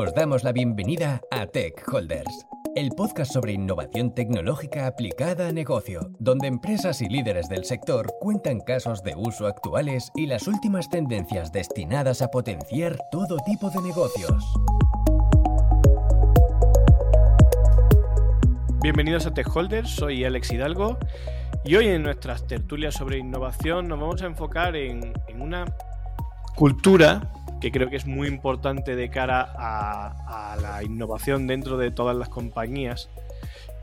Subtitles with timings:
[0.00, 6.12] Os damos la bienvenida a Tech Holders, el podcast sobre innovación tecnológica aplicada a negocio,
[6.20, 11.50] donde empresas y líderes del sector cuentan casos de uso actuales y las últimas tendencias
[11.50, 14.44] destinadas a potenciar todo tipo de negocios.
[18.80, 20.96] Bienvenidos a Tech Holders, soy Alex Hidalgo
[21.64, 25.64] y hoy en nuestras tertulias sobre innovación nos vamos a enfocar en, en una
[26.54, 32.16] cultura que creo que es muy importante de cara a, la innovación dentro de todas
[32.16, 33.10] las compañías,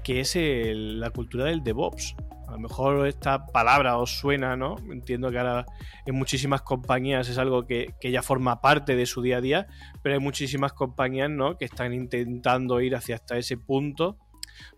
[0.03, 2.15] que es la cultura del DevOps.
[2.47, 4.75] A lo mejor esta palabra os suena, ¿no?
[4.91, 5.65] Entiendo que ahora
[6.05, 9.67] en muchísimas compañías es algo que, ya forma parte de su día a día,
[10.01, 11.57] pero hay muchísimas compañías, ¿no?
[11.57, 14.17] Que están intentando ir hacia hasta ese punto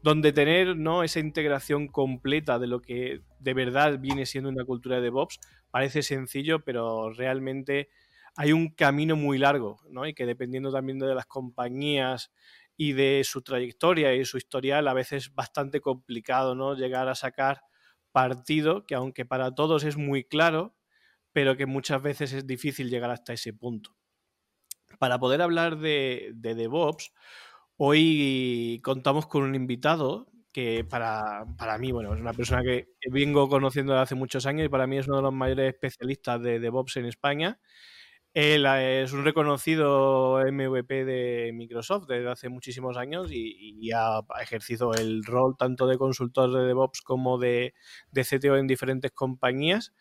[0.02, 1.04] donde tener ¿no?
[1.04, 6.02] esa integración completa de lo que de verdad viene siendo una cultura de DevOps parece
[6.02, 7.90] sencillo, pero realmente
[8.38, 10.06] hay un camino muy largo, ¿no?
[10.06, 12.32] Y que dependiendo también de las compañías
[12.78, 16.76] y de su trayectoria y su historial, a veces es bastante complicado, ¿no?
[16.76, 17.62] Llegar a sacar
[18.12, 20.76] partido, que aunque para todos es muy claro,
[21.34, 23.96] pero que muchas veces es difícil llegar hasta ese punto.
[25.00, 27.12] Para poder hablar de, DevOps,
[27.78, 31.46] hoy contamos con un invitado que para,
[31.80, 35.00] mí, bueno, es una persona que vengo conociendo desde hace muchos años y para mí
[35.00, 37.60] es uno de los mayores especialistas de DevOps en España
[38.34, 45.24] él es un reconocido MVP de Microsoft desde hace muchísimos años y, ha ejercido el
[45.24, 47.74] rol tanto de consultor de DevOps como de,
[48.14, 49.94] CTO en diferentes compañías.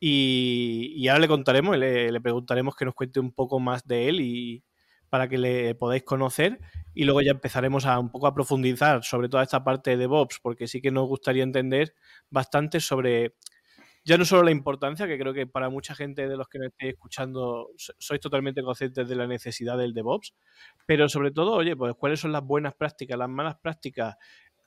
[0.00, 4.20] Y, ahora le contaremos, le, le, preguntaremos que nos cuente un poco más de él
[4.20, 4.64] y
[5.08, 6.60] para que le podáis conocer
[6.94, 10.40] y luego ya empezaremos a un poco a profundizar sobre toda esta parte de DevOps
[10.42, 11.94] porque sí que nos gustaría entender
[12.30, 13.34] bastante sobre
[14.08, 16.68] ya no solo la importancia, que creo que para mucha gente de los que me
[16.68, 20.34] estéis escuchando sois totalmente conscientes de la necesidad del DevOps,
[20.86, 24.16] pero sobre todo, oye, pues cuáles son las buenas prácticas, las malas prácticas,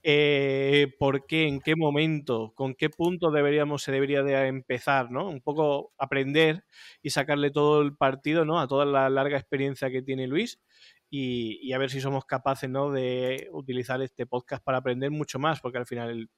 [0.03, 5.27] eh, por qué, en qué momento, con qué punto deberíamos, se debería de empezar, ¿no?
[5.27, 6.63] Un poco aprender
[7.01, 8.59] y sacarle todo el partido, ¿no?
[8.59, 10.61] A toda la larga experiencia que tiene Luis
[11.09, 12.91] y, y a ver si somos capaces, ¿no?
[12.91, 16.29] De utilizar este podcast para aprender mucho más, porque al final,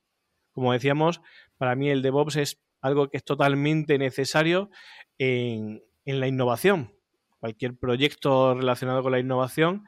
[0.53, 1.19] como decíamos,
[1.57, 4.69] para mí el DevOps es algo que es totalmente necesario
[5.17, 6.93] en, la innovación.
[7.39, 9.85] Cualquier proyecto relacionado con la innovación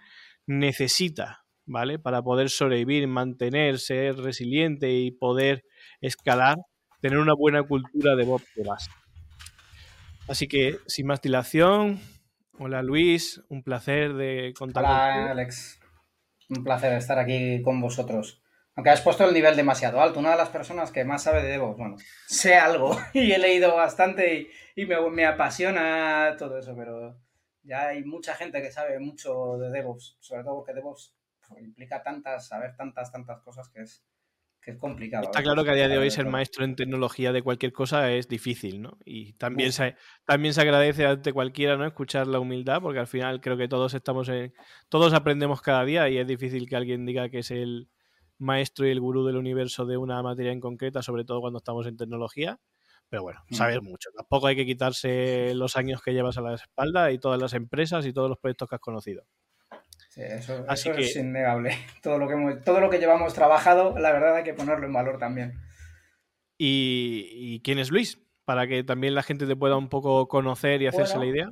[0.48, 2.00] necesita, ¿vale?
[2.00, 5.66] Para poder sobrevivir, mantenerse, ser resiliente y poder
[6.00, 6.58] escalar,
[7.02, 8.90] tener una buena cultura de DevOps de base.
[10.30, 12.00] Así que, sin más dilación,
[12.58, 15.80] hola Luis, un placer de contar Hola Alex,
[16.50, 18.42] un placer estar aquí con vosotros.
[18.76, 20.20] Aunque has puesto el nivel demasiado alto.
[20.20, 21.96] Una de las personas que más sabe de DevOps, bueno,
[22.28, 27.18] sé algo y he leído bastante y, me, apasiona todo eso, pero
[27.64, 31.16] ya hay mucha gente que sabe mucho de DevOps, sobre todo porque DevOps
[31.48, 34.06] pues, implica tantas, saber tantas, tantas cosas que es,
[34.62, 35.24] que es complicado.
[35.24, 38.28] Está claro que a día de hoy ser maestro en tecnología de cualquier cosa es
[38.28, 38.98] difícil, ¿no?
[39.06, 41.86] Y también se, también se agradece ante cualquiera, ¿no?
[41.86, 44.54] Escuchar la humildad, porque al final creo que todos estamos en,
[44.90, 47.88] todos aprendemos cada día y es difícil que alguien diga que es el
[48.38, 51.88] maestro y el gurú del universo de una materia en concreta, sobre todo cuando estamos
[51.88, 52.60] en tecnología.
[53.10, 54.10] Pero bueno, sabes mucho.
[54.16, 58.06] Tampoco hay que quitarse los años que llevas a la espalda y todas las empresas
[58.06, 59.26] y todos los proyectos que has conocido.
[60.10, 61.72] Sí, eso, es innegable.
[62.02, 65.20] Todo lo, que todo lo que llevamos trabajado, la verdad hay que ponerlo en valor
[65.20, 65.60] también.
[66.58, 68.22] ¿Y, quién es Luis?
[68.46, 71.52] Para que también la gente te pueda un poco conocer y hacerse la idea.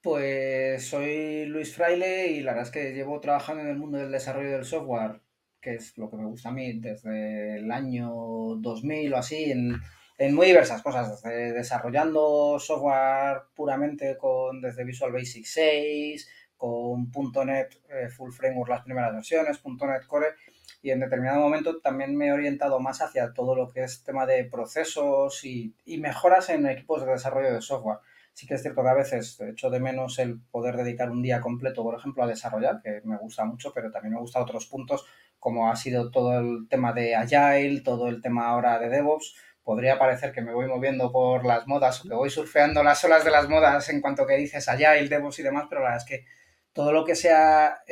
[0.00, 4.10] Pues soy Luis Fraile y la verdad es que llevo trabajando en el mundo del
[4.10, 5.20] desarrollo del software
[5.60, 8.10] que es lo que me gusta a mí desde el año
[8.56, 9.80] 2000 o así, en,
[10.18, 17.10] en muy diversas cosas, desde desarrollando software puramente con desde Visual Basic 6, con
[17.46, 20.34] .NET eh, Full Framework las primeras versiones, .NET Core,
[20.82, 24.26] y en determinado momento también me he orientado más hacia todo lo que es tema
[24.26, 27.98] de procesos y, y mejoras en equipos de desarrollo de software.
[28.32, 31.40] Sí que es cierto que a veces echo de menos el poder dedicar un día
[31.40, 35.06] completo, por ejemplo, a desarrollar, que me gusta mucho, pero también me gusta otros puntos
[35.40, 39.34] como ha sido todo el tema de Agile, todo el tema ahora de DevOps,
[39.64, 43.24] podría parecer que me voy moviendo por las modas o que voy surfeando las olas
[43.24, 46.08] de las modas en cuanto que dices Agile, DevOps y demás, pero la verdad es
[46.08, 46.26] que
[46.72, 47.82] todo lo que sea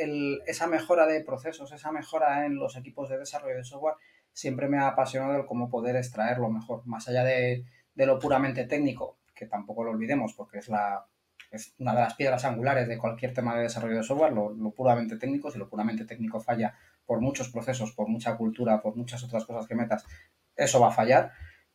[0.45, 3.95] esa mejora de procesos, esa mejora en los equipos de desarrollo de software,
[4.31, 7.65] siempre me ha apasionado el cómo poder extraerlo mejor, más allá de,
[7.95, 11.05] lo puramente técnico, que tampoco lo olvidemos porque es la,
[11.51, 14.71] es una de las piedras angulares de cualquier tema de desarrollo de software, lo, lo,
[14.71, 15.51] puramente técnico.
[15.51, 16.77] Si lo puramente técnico falla
[17.09, 20.05] por muchos procesos, por mucha cultura, por muchas otras cosas que metas,
[20.55, 21.31] eso va a fallar.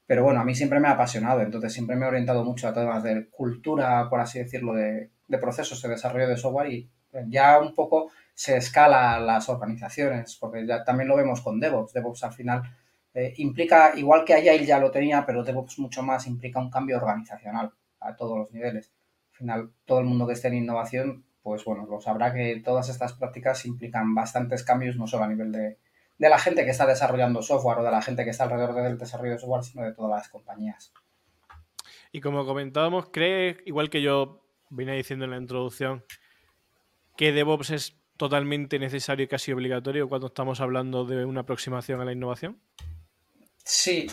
[0.07, 2.73] Pero bueno, a mí siempre me ha apasionado, entonces siempre me he orientado mucho a
[2.73, 5.11] temas de cultura, por así decirlo, de,
[5.41, 6.89] procesos de desarrollo de software y
[7.27, 11.93] Ya un poco se escala las organizaciones, porque ya también lo vemos con DevOps.
[11.93, 12.63] DevOps al final
[13.13, 16.99] eh, implica, igual que Agile ya lo tenía, pero DevOps mucho más implica un cambio
[16.99, 18.93] organizacional a todos los niveles.
[19.33, 22.89] Al final, todo el mundo que esté en innovación, pues bueno, lo sabrá que todas
[22.89, 25.79] estas prácticas implican bastantes cambios, no solo a nivel de,
[26.17, 28.97] de la gente que está desarrollando software o de la gente que está alrededor del
[28.97, 30.95] desarrollo de software, sino de todas las compañías.
[32.13, 36.03] Y como comentábamos, ¿crees, igual que yo vine diciendo en la introducción,
[37.15, 42.07] que DevOps es totalmente necesario y casi obligatorio cuando estamos hablando de una aproximación a
[42.07, 42.59] la innovación?
[43.65, 44.07] Sí,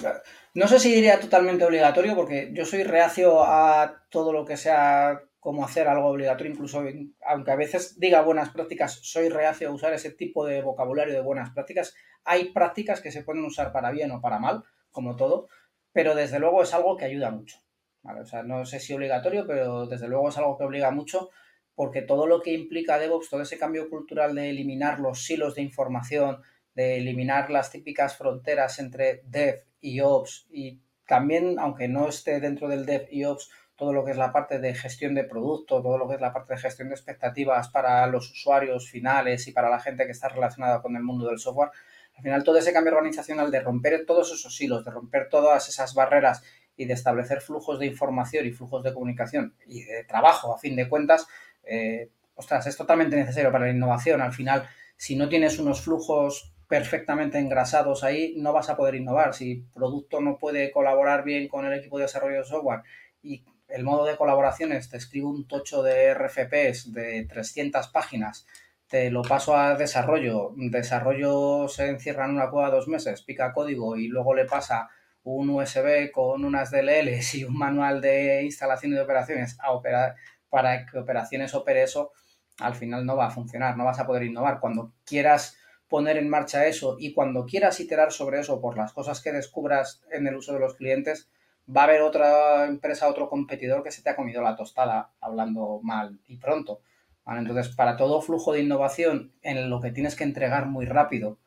[0.54, 5.22] no sé si diría totalmente obligatorio porque yo soy reacio a todo lo que sea
[5.42, 6.84] como hacer algo obligatorio, incluso
[7.26, 11.22] aunque a veces diga buenas prácticas, soy reacio a usar ese tipo de vocabulario de
[11.22, 11.96] buenas prácticas.
[12.24, 15.48] Hay prácticas que se pueden usar para bien o para mal, como todo,
[15.92, 17.58] pero desde luego es algo que ayuda mucho.
[18.04, 21.32] O sea, no sé si obligatorio, pero desde luego es algo que obliga mucho
[21.74, 25.64] porque todo lo que implica DevOps, todo ese cambio cultural de eliminar los silos de
[25.64, 26.44] información,
[26.76, 32.70] de eliminar las típicas fronteras entre Dev y Ops y también, aunque no esté dentro
[32.70, 33.50] del Dev y Ops,
[33.82, 36.32] todo lo que es la parte de gestión de producto, todo lo que es la
[36.32, 40.30] parte de gestión de expectativas para los usuarios finales y para la gente que está
[40.30, 41.72] relacionada con el mundo del software.
[42.16, 45.96] Al final, todo ese cambio organizacional de romper todos esos hilos, de romper todas esas
[45.96, 46.44] barreras
[46.78, 50.76] y de establecer flujos de información y flujos de comunicación y de trabajo, a fin
[50.76, 51.26] de cuentas,
[51.64, 54.22] eh, ostras, es totalmente necesario para la innovación.
[54.22, 59.34] Al final, si no tienes unos flujos perfectamente engrasados ahí, no vas a poder innovar.
[59.34, 62.82] Si producto no puede colaborar bien con el equipo de desarrollo de software
[63.24, 63.44] y
[63.74, 68.46] el modo de colaboración es te escribo un tocho de RFPs de 300 páginas,
[68.88, 73.96] te lo paso a desarrollo, desarrollo se encierra en una cueva dos meses, pica código
[73.96, 74.90] y luego le pasa
[75.24, 80.16] un USB con unas DLLs y un manual de instalación y de operaciones a operar
[80.50, 82.12] para que operaciones opere eso,
[82.60, 84.60] al final no va a funcionar, no vas a poder innovar.
[84.60, 85.58] Cuando quieras
[85.88, 90.04] poner en marcha eso y cuando quieras iterar sobre eso por las cosas que descubras
[90.12, 91.30] en el uso de los clientes,
[91.76, 95.80] va a haber otra empresa, otro competidor que se te ha comido la tostada hablando
[95.84, 96.82] mal y pronto.
[97.26, 101.40] Entonces, para todo flujo de innovación en lo que tienes que entregar muy rápido,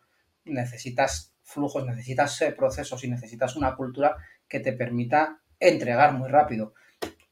[0.45, 4.17] necesitas flujos, necesitas procesos y necesitas una cultura
[4.49, 6.75] que te permita entregar muy rápido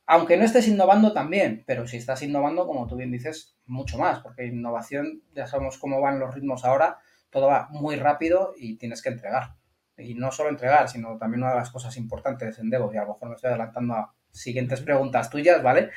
[0.06, 4.20] aunque no estés innovando también, pero si estás innovando, como tú bien dices, mucho más,
[4.20, 6.98] porque innovación, ya sabemos cómo van los ritmos ahora,
[7.30, 9.54] todo va muy rápido y tienes que entregar.
[10.02, 13.02] Y no solo entregar, sino también una de las cosas importantes en Devo, y a
[13.02, 15.90] lo mejor me estoy adelantando a siguientes preguntas tuyas, ¿vale?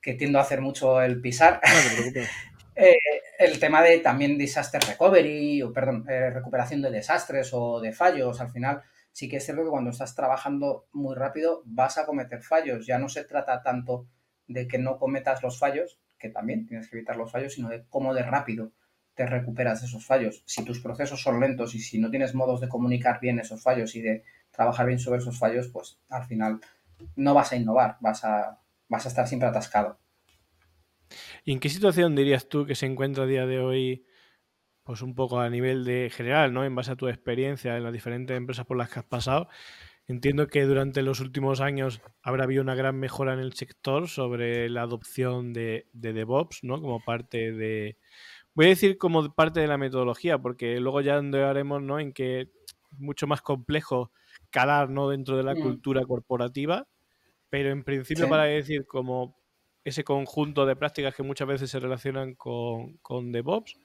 [0.00, 1.60] Que tiendo a hacer mucho el pisar.
[2.76, 2.96] eh,
[3.38, 8.40] el tema de también disaster recovery, o perdón, eh, recuperación de desastres o de fallos,
[8.40, 8.82] al final
[9.12, 12.86] sí que es cierto que cuando estás trabajando muy rápido vas a cometer fallos.
[12.86, 14.06] Ya no se trata tanto
[14.48, 17.84] de que no cometas los fallos, que también tienes que evitar los fallos, sino de
[17.88, 18.72] cómo de rápido
[19.14, 20.42] te recuperas esos fallos.
[20.46, 23.94] Si tus procesos son lentos y si no tienes modos de comunicar bien esos fallos
[23.94, 26.60] y de trabajar bien sobre esos fallos, pues al final
[27.16, 29.98] no vas a innovar, vas a, vas a estar siempre atascado.
[31.44, 34.06] ¿Y en qué situación dirías tú que se encuentra a día de hoy
[34.84, 36.64] pues un poco a nivel de general, ¿no?
[36.64, 39.48] En base a tu experiencia en las diferentes empresas por las que has pasado,
[40.08, 44.68] entiendo que durante los últimos años habrá habido una gran mejora en el sector sobre
[44.68, 46.80] la adopción de, de DevOps, ¿no?
[46.80, 47.98] Como parte de,
[48.54, 51.98] voy a decir como parte de la metodología, porque luego ya haremos, ¿no?
[51.98, 52.48] En que es
[52.98, 54.10] mucho más complejo
[54.50, 55.08] calar, ¿no?
[55.08, 55.60] Dentro de la mm.
[55.60, 56.86] cultura corporativa,
[57.50, 59.36] pero en principio para decir como
[59.84, 63.76] ese conjunto de prácticas que muchas veces se relacionan con, con DevOps,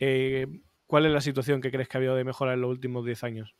[0.00, 0.46] eh,
[0.88, 3.22] ¿Cuál es la situación que crees que ha habido de mejora en los últimos 10
[3.22, 3.54] años?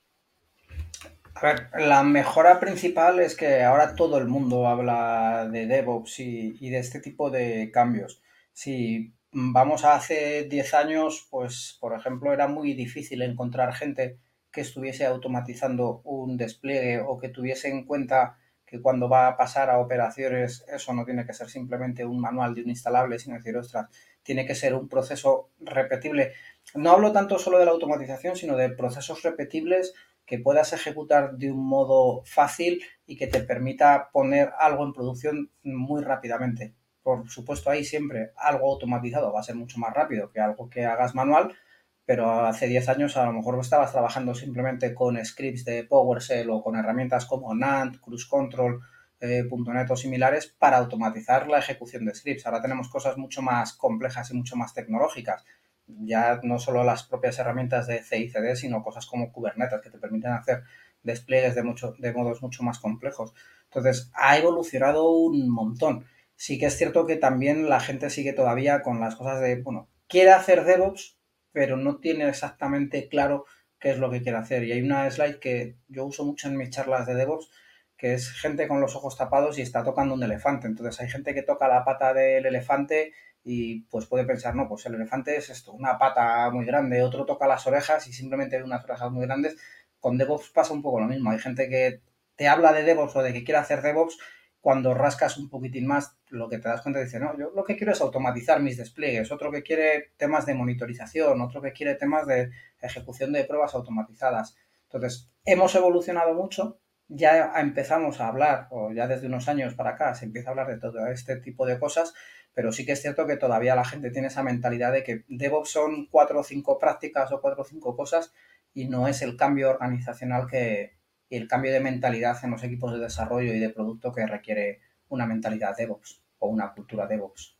[1.34, 6.70] A ver, la mejora principal es que ahora todo el mundo habla de DevOps y,
[6.70, 8.22] de este tipo de cambios.
[8.54, 14.18] Si vamos a hace 10 años, pues por ejemplo era muy difícil encontrar gente
[14.50, 19.70] que estuviese automatizando un despliegue o que tuviese en cuenta que cuando va a pasar
[19.70, 23.56] a operaciones eso no tiene que ser simplemente un manual de un instalable, sino decir,
[23.56, 23.88] ostras,
[24.22, 26.34] tiene que ser un proceso repetible.
[26.74, 29.94] No hablo tanto solo de la automatización, sino de procesos repetibles
[30.26, 35.50] que puedas ejecutar de un modo fácil y que te permita poner algo en producción
[35.62, 36.74] muy rápidamente.
[37.08, 40.84] Por supuesto, ahí siempre algo automatizado va a ser mucho más rápido que algo que
[40.84, 41.56] hagas manual,
[42.04, 46.62] pero hace 10 años a lo mejor estabas trabajando simplemente con scripts de PowerShell o
[46.62, 48.82] con herramientas como NAND, Cruise Control,
[49.20, 52.44] eh, .NET o similares para automatizar la ejecución de scripts.
[52.44, 55.46] Ahora tenemos cosas mucho más complejas y mucho más tecnológicas.
[55.86, 60.32] Ya no solo las propias herramientas de CICD, sino cosas como Kubernetes que te permiten
[60.32, 60.62] hacer
[61.02, 63.32] despliegues de, mucho, de modos mucho más complejos.
[63.64, 66.04] Entonces, ha evolucionado un montón.
[66.38, 69.90] Sí que es cierto que también la gente sigue todavía con las cosas de, bueno,
[70.06, 71.18] quiere hacer DevOps,
[71.50, 73.44] pero no tiene exactamente claro
[73.80, 74.62] qué es lo que quiere hacer.
[74.62, 77.50] Y hay una slide que yo uso mucho en mis charlas de DevOps,
[77.96, 80.68] que es gente con los ojos tapados y está tocando un elefante.
[80.68, 84.86] Entonces hay gente que toca la pata del elefante y pues puede pensar, no, pues
[84.86, 88.62] el elefante es esto, una pata muy grande, otro toca las orejas y simplemente ve
[88.62, 89.56] unas orejas muy grandes.
[89.98, 91.32] Con DevOps pasa un poco lo mismo.
[91.32, 92.00] Hay gente que
[92.36, 94.18] te habla de DevOps o de que quiere hacer DevOps
[94.60, 97.76] cuando rascas un poquitín más, lo que te das cuenta dice, no, yo lo que
[97.76, 102.26] quiero es automatizar mis despliegues, otro que quiere temas de monitorización, otro que quiere temas
[102.26, 102.50] de
[102.80, 104.56] ejecución de pruebas automatizadas.
[104.84, 110.14] Entonces, hemos evolucionado mucho, ya empezamos a hablar, o ya desde unos años para acá
[110.14, 112.12] se empieza a hablar de todo este tipo de cosas,
[112.52, 115.70] pero sí que es cierto que todavía la gente tiene esa mentalidad de que DevOps
[115.70, 118.32] son cuatro o cinco prácticas o cuatro o cinco cosas
[118.74, 120.97] y no es el cambio organizacional que,
[121.28, 124.80] y el cambio de mentalidad en los equipos de desarrollo y de producto que requiere
[125.08, 127.56] una mentalidad DevOps o una cultura DevOps.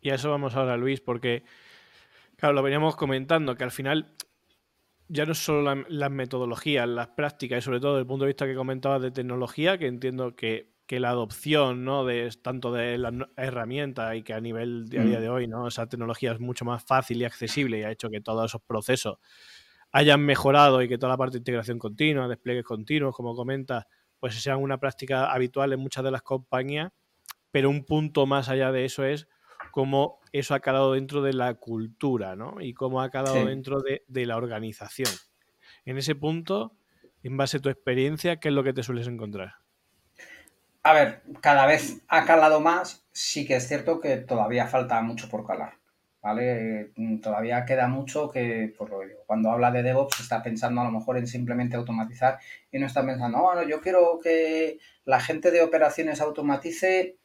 [0.00, 1.44] Y a eso vamos ahora, Luis, porque,
[2.36, 4.14] claro, lo veníamos comentando, que al final
[5.08, 8.46] ya no solo las metodologías, las prácticas y sobre todo desde el punto de vista
[8.46, 12.04] que comentabas de tecnología, que entiendo que, la adopción ¿no?
[12.04, 15.22] de tanto de las herramientas y que a nivel de a día mm.
[15.22, 15.66] de hoy ¿no?
[15.66, 19.18] esa tecnología es mucho más fácil y accesible y ha hecho que todos esos procesos
[19.94, 23.86] hayan mejorado y que toda la parte de integración continua, despliegues continuos, como comentas,
[24.18, 26.90] pues sean una práctica habitual en muchas de las compañías,
[27.52, 29.28] pero un punto más allá de eso es
[29.70, 32.60] cómo eso ha calado dentro de la cultura, ¿no?
[32.60, 35.10] Y cómo ha calado dentro de, la organización.
[35.84, 36.72] En ese punto,
[37.22, 39.54] en base a tu experiencia, ¿qué es lo que te sueles encontrar?
[40.82, 45.28] A ver, cada vez ha calado más, sí que es cierto que todavía falta mucho
[45.28, 45.74] por calar.
[46.24, 46.90] ¿Vale?
[46.96, 50.90] Mm, todavía queda mucho que, por lo cuando habla de DevOps está pensando a lo
[50.90, 52.38] mejor en simplemente automatizar
[52.72, 57.18] y no está pensando, bueno, yo quiero que la gente de operaciones automatice,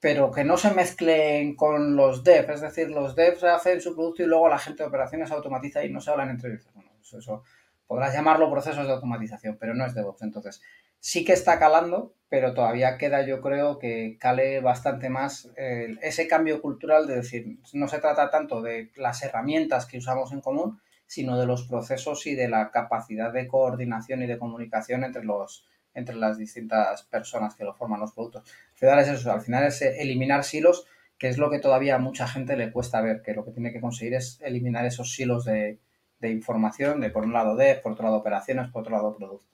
[0.00, 4.22] pero que no se mezclen con los devs, es decir, los devs hacen su producto
[4.22, 6.66] y luego la gente de operaciones automatiza y no se hablan entre ellos.
[6.72, 7.44] Bueno, eso, eso
[7.86, 10.22] podrás llamarlo procesos de automatización, pero no es DevOps.
[10.22, 10.62] Entonces,
[11.00, 16.62] sí que está calando, pero todavía queda, yo creo, que cale bastante más ese cambio
[16.62, 21.36] cultural de decir, no se trata tanto de las herramientas que usamos en común, sino
[21.36, 26.14] de los procesos y de la capacidad de coordinación y de comunicación entre los entre
[26.14, 28.48] las distintas personas que lo forman los productos.
[28.74, 30.86] Al final es eso, al final es eliminar silos,
[31.18, 33.72] que es lo que todavía a mucha gente le cuesta ver, que lo que tiene
[33.72, 35.80] que conseguir es eliminar esos silos de,
[36.20, 39.49] de información, de por un lado de, por otro lado operaciones, por otro lado producto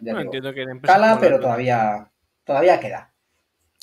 [0.00, 2.10] no, entiendo que en cala, pero todavía,
[2.44, 3.12] todavía queda.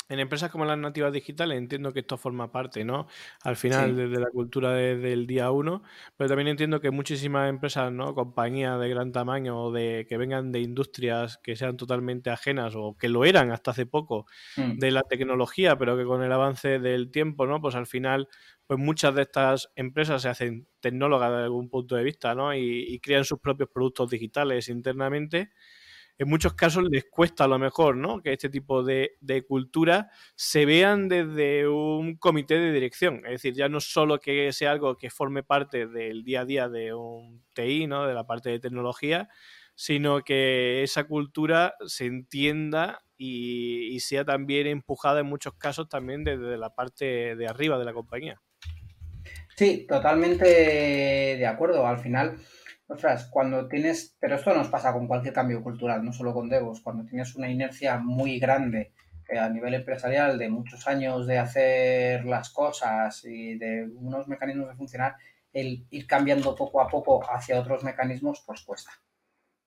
[0.09, 3.05] En empresas como las nativas digitales entiendo que esto forma parte, ¿no?
[3.43, 5.83] Al final de desde la cultura del día uno,
[6.17, 8.15] pero también entiendo que muchísimas empresas, ¿no?
[8.15, 12.97] Compañías de gran tamaño o de que vengan de industrias que sean totalmente ajenas o
[12.97, 14.25] que lo eran hasta hace poco
[14.57, 14.79] mm.
[14.79, 17.61] de la tecnología, pero que con el avance del tiempo, ¿no?
[17.61, 18.29] Pues al final,
[18.69, 22.53] pues muchas de estas empresas se hacen tecnólogas de algún punto de vista, ¿no?
[22.53, 25.49] y crean sus propios productos digitales internamente
[26.19, 28.21] en muchos casos les cuesta a lo mejor, ¿no?
[28.21, 33.25] Que este tipo de, cultura se vean desde un comité de dirección.
[33.25, 36.67] Es decir, ya no solo que sea algo que forme parte del día a día
[36.67, 38.05] de un TI, ¿no?
[38.05, 39.29] De la parte de tecnología,
[39.75, 46.25] sino que esa cultura se entienda y, y sea también empujada en muchos casos también
[46.25, 48.41] desde la parte de arriba de la compañía.
[49.59, 51.85] Sí, totalmente de acuerdo.
[51.85, 52.37] Al final
[52.87, 56.79] Ostras, cuando tienes, pero esto nos pasa con cualquier cambio cultural, no solo con Devos,
[56.81, 58.93] cuando tienes una inercia muy grande
[59.27, 64.69] eh, a nivel empresarial de muchos años de hacer las cosas y de unos mecanismos
[64.69, 65.17] de funcionar,
[65.51, 68.91] el ir cambiando poco a poco hacia otros mecanismos, pues cuesta.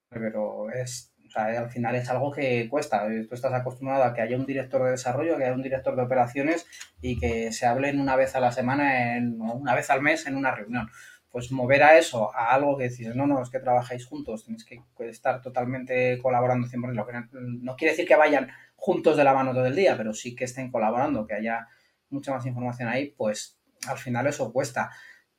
[0.09, 3.07] Pero es, sea, al final es algo que cuesta.
[3.29, 6.03] Tú estás acostumbrado a que haya un director de desarrollo, que haya un director de
[6.03, 6.67] operaciones
[7.01, 10.37] y que se hablen una vez a la semana o una vez al mes en
[10.37, 10.89] una reunión
[11.33, 14.67] pues mover a eso, a algo que decís, no, no, es que trabajáis juntos, tenéis
[14.67, 16.93] que estar totalmente colaborando 100%.
[16.93, 20.13] Lo que no, quiere decir que vayan juntos de la mano todo el día, pero
[20.13, 21.69] sí que estén colaborando, que haya
[22.11, 23.59] mucha más información ahí, pues
[23.89, 24.91] al final eso cuesta.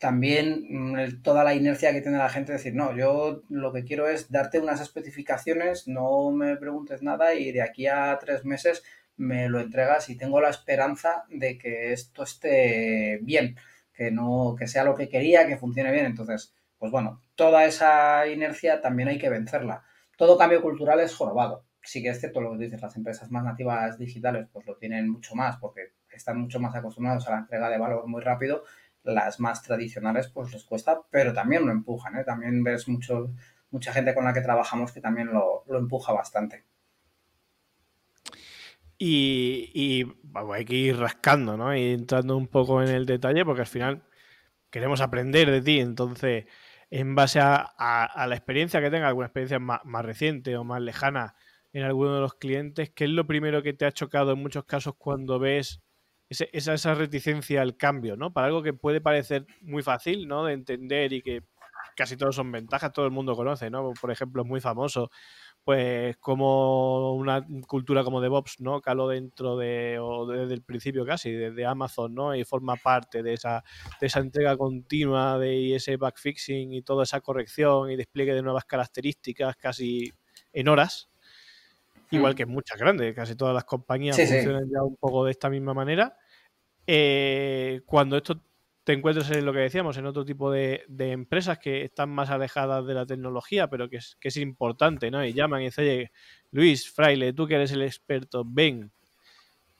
[0.04, 3.86] También mm, toda la inercia que tiene la gente de decir, no, yo lo que
[3.86, 8.84] quiero es darte unas especificaciones, no me preguntes nada y de aquí a tres meses
[9.16, 13.56] me lo entregas y tengo la esperanza de que esto esté bien
[13.94, 16.06] que no, que sea lo que quería, que funcione bien.
[16.06, 19.84] Entonces, pues bueno, toda esa inercia también hay que vencerla.
[20.18, 21.64] Todo cambio cultural es jorobado.
[21.82, 25.10] Sí que es cierto lo que dices, las empresas más nativas digitales pues lo tienen
[25.10, 28.66] mucho más porque están mucho más acostumbrados a la entrega de valor muy rápido.
[29.04, 32.18] Las más tradicionales pues les cuesta, pero también lo empujan.
[32.18, 32.24] ¿eh?
[32.24, 33.34] También ves mucho,
[33.72, 36.66] mucha gente con la que trabajamos que también lo, lo empuja bastante.
[39.06, 40.06] Y,
[40.54, 41.76] hay que ir rascando, ¿no?
[41.76, 44.04] Y entrando un poco en el detalle, porque al final
[44.70, 45.80] queremos aprender de ti.
[45.80, 46.46] Entonces,
[46.90, 51.36] en base a, la experiencia que tenga, alguna experiencia más, reciente o más lejana
[51.74, 54.66] en alguno de los clientes, ¿qué es lo primero que te ha chocado en muchos
[54.66, 55.82] casos cuando ves
[56.52, 58.34] esa, esa reticencia al cambio, ¿no?
[58.34, 60.46] Para algo que puede parecer muy fácil, ¿no?
[60.46, 61.44] De entender y que
[61.96, 63.94] casi todos son ventajas, todo el mundo conoce, ¿no?
[64.00, 65.12] Por ejemplo, es muy famoso,
[65.64, 68.82] pues como una cultura como DevOps, ¿no?
[68.82, 72.36] Caló dentro de, o desde el principio casi, desde Amazon, ¿no?
[72.36, 73.64] Y forma parte de esa,
[74.00, 78.66] de esa entrega continua de ese backfixing y toda esa corrección y despliegue de nuevas
[78.66, 80.12] características casi
[80.52, 81.10] en horas.
[82.12, 82.36] Igual mm.
[82.36, 86.18] que muchas grandes, casi todas las compañías funcionan ya un poco de esta misma manera.
[86.88, 88.42] Eh, cuando esto
[88.84, 92.86] te encuentras en lo que decíamos, en otro tipo de, empresas que están más alejadas
[92.86, 95.24] de la tecnología, pero que es, que es importante, ¿no?
[95.24, 96.12] Y llaman y dicen, oye,
[96.52, 98.92] Luis, Fraile, tú que eres el experto, ven.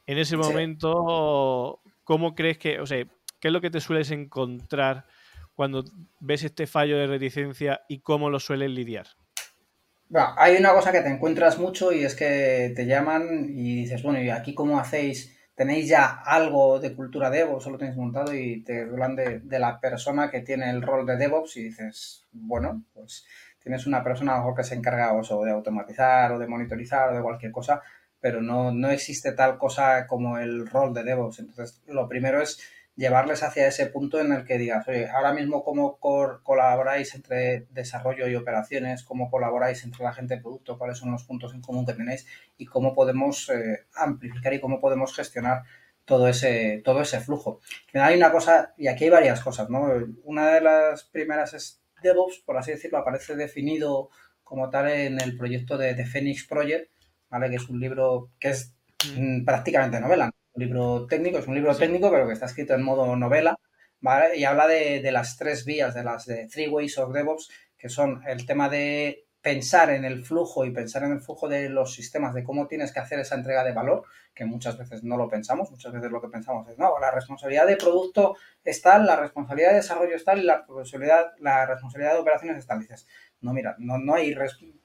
[0.06, 3.06] En ese momento, ¿cómo crees que, o sea,
[3.40, 5.06] qué es lo que te sueles encontrar
[5.56, 5.84] cuando
[6.20, 9.08] ves este fallo de reticencia y cómo lo sueles lidiar?
[10.38, 14.22] hay una cosa que te encuentras mucho y es que te llaman y dices, bueno,
[14.22, 15.36] ¿y aquí cómo hacéis?
[15.56, 20.32] Tenéis ya algo de cultura DevOps, solo tenéis montado y te hablan de, la persona
[20.32, 23.26] que tiene el rol de DevOps y dices, bueno, pues
[23.62, 27.22] tienes una persona a que se encarga o de automatizar o de monitorizar o de
[27.22, 27.82] cualquier cosa,
[28.20, 31.40] pero no, no existe tal cosa como el rol de DevOps.
[31.40, 32.60] Entonces, lo primero es
[32.96, 38.28] llevarles hacia ese punto en el que digas, oye, ahora mismo cómo colaboráis entre desarrollo
[38.28, 41.86] y operaciones, cómo colaboráis entre la gente de producto, cuáles son los puntos en común
[41.86, 45.64] que tenéis y cómo podemos eh, amplificar y cómo podemos gestionar
[46.06, 47.62] todo ese, todo ese flujo.
[47.94, 49.88] Hay una cosa, y aquí hay varias cosas, ¿no?
[50.24, 54.10] Una de las primeras es DevOps, por así decirlo, aparece definido
[54.44, 56.92] como tal en el proyecto de, The Phoenix Project,
[57.30, 57.50] ¿vale?
[57.50, 58.76] Que es un libro que es
[59.18, 62.84] mm, prácticamente novela, un libro técnico, es un libro técnico, pero que está escrito en
[62.84, 63.58] modo novela,
[64.00, 64.38] ¿vale?
[64.38, 67.90] Y habla de, de, las tres vías, de las de Three Ways of DevOps, que
[67.90, 71.94] son el tema de pensar en el flujo y pensar en el flujo de los
[71.94, 75.28] sistemas, de cómo tienes que hacer esa entrega de valor, que muchas veces no lo
[75.28, 79.18] pensamos, muchas veces lo que pensamos es, no, la responsabilidad de producto es tal, la
[79.18, 82.80] responsabilidad de desarrollo es tal y la responsabilidad, la responsabilidad de operaciones es tal.
[82.80, 83.06] Dices,
[83.42, 84.34] no, mira, no, no hay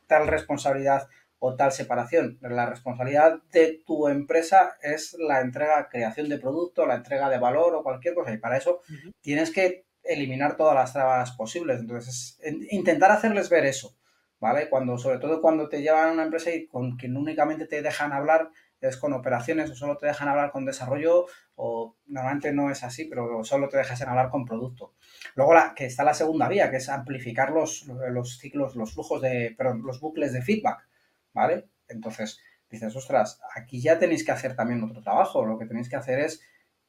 [0.08, 1.06] tal responsabilidad
[1.38, 2.38] o tal separación.
[2.40, 7.74] La responsabilidad de tu empresa es la entrega, creación de producto, la entrega de valor
[7.74, 8.32] o cualquier cosa.
[8.32, 8.80] Y para eso
[9.20, 11.80] tienes que eliminar todas las trabas posibles.
[11.80, 12.38] Entonces,
[12.70, 13.96] intentar hacerles ver eso,
[14.40, 14.68] ¿vale?
[14.68, 18.12] Cuando, sobre todo cuando te llevan a una empresa y con quien únicamente te dejan
[18.12, 22.84] hablar es con operaciones o solo te dejan hablar con desarrollo o normalmente no es
[22.84, 24.94] así, pero solo te dejas en hablar con producto.
[25.34, 29.20] Luego la, que está la segunda vía, que es amplificar los, los ciclos, los flujos
[29.20, 30.86] de, perdón, los bucles de feedback.
[31.32, 31.68] ¿Vale?
[31.88, 35.44] Entonces dices, ostras, aquí ya tenéis que hacer también otro trabajo.
[35.44, 36.42] Lo que tenéis que hacer es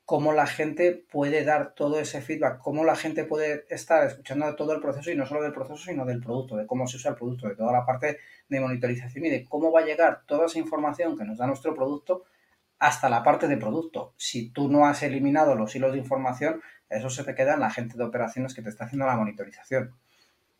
[0.10, 4.73] cómo la gente puede dar todo ese feedback, cómo la gente puede estar escuchando todo
[4.73, 7.15] el proceso y no solo del proceso, sino del producto, de cómo se usa el
[7.15, 10.58] producto, de toda la parte de monitorización y de cómo va a llegar toda esa
[10.58, 12.23] información que nos da nuestro producto
[12.80, 14.13] hasta la parte de producto.
[14.17, 17.69] Si tú no has eliminado los hilos de información, eso se te queda en la
[17.69, 19.93] gente de operaciones que te está haciendo la monitorización.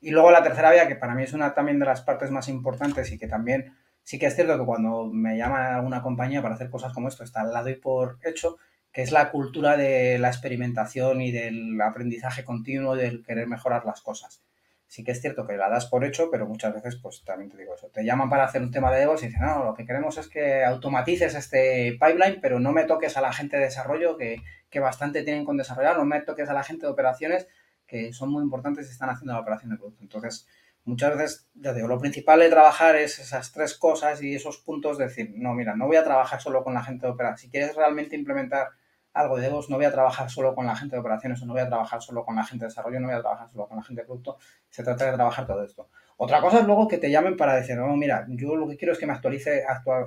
[0.02, 2.48] Y luego la tercera vía, que para mí es una también de las partes más
[2.48, 6.56] importantes y que también sí que es cierto que cuando me llama alguna compañía para
[6.56, 8.58] hacer cosas como esto, está al lado y por hecho,
[8.92, 14.02] que es la cultura de la experimentación y del aprendizaje continuo, del querer mejorar las
[14.02, 14.44] cosas.
[14.88, 17.58] Sí que es cierto que la das por hecho, pero muchas veces, pues también te
[17.58, 19.86] digo eso, te llaman para hacer un tema de DevOps y dicen, no, lo que
[19.86, 24.18] queremos es que automatices este pipeline, pero no me toques a la gente de desarrollo,
[24.18, 27.48] que, que bastante tienen con desarrollar, no me toques a la gente de operaciones,
[27.90, 30.04] que son muy importantes y están haciendo la operación de producto.
[30.04, 30.48] Entonces,
[30.86, 34.98] muchas veces, ya digo, lo principal de trabajar es esas tres cosas y esos puntos
[34.98, 37.42] de decir, no, mira, no voy a trabajar solo con la gente de operaciones.
[37.42, 38.70] Si quieres realmente implementar
[39.14, 41.54] algo de DevOps, no voy a trabajar solo con la gente de operaciones o no
[41.54, 43.78] voy a trabajar solo con la gente de desarrollo, no voy a trabajar solo con
[43.78, 44.38] la gente de producto.
[44.70, 45.90] Se trata de trabajar todo esto.
[46.18, 48.94] Otra cosa es luego que te llamen para decir, no, mira, yo lo que quiero
[48.94, 49.64] es que me actualice,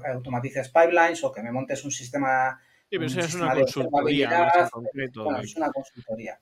[0.07, 2.61] automatices pipelines o que me montes un sistema.
[2.89, 4.53] Sí, pero eso es una consultoría.
[5.43, 6.39] es una consultoría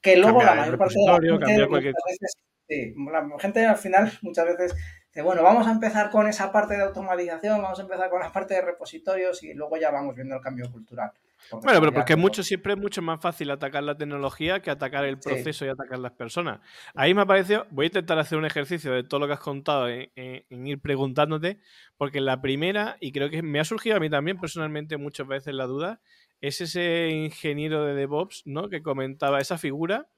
[0.00, 4.74] que luego la mayor parte de la gente, la gente al final muchas veces
[5.08, 8.30] dice, bueno, vamos a empezar con esa parte de automatización, vamos a empezar con la
[8.30, 11.10] parte de repositorios y luego ya vamos viendo el cambio cultural.
[11.50, 15.18] bueno, pero porque mucho, siempre es mucho más fácil atacar la tecnología que atacar el
[15.18, 16.60] proceso y atacar las personas.
[16.94, 19.40] Ahí me ha parecido, voy a intentar hacer un ejercicio de todo lo que has
[19.40, 21.58] contado en, en, ir preguntándote,
[21.96, 25.54] porque la primera, y creo que me ha surgido a mí también personalmente muchas veces
[25.54, 26.00] la duda,
[26.40, 28.68] es ese ingeniero de DevOps, ¿no?
[28.68, 30.08] Que comentaba esa figura,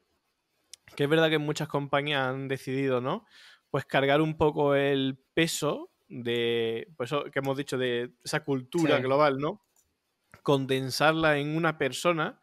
[0.97, 3.27] que es verdad que muchas compañías han decidido, ¿no?
[3.71, 9.39] Pues cargar un poco el peso de, pues que hemos dicho, de esa cultura global,
[9.39, 9.65] ¿no?
[10.43, 12.41] Condensarla en una persona,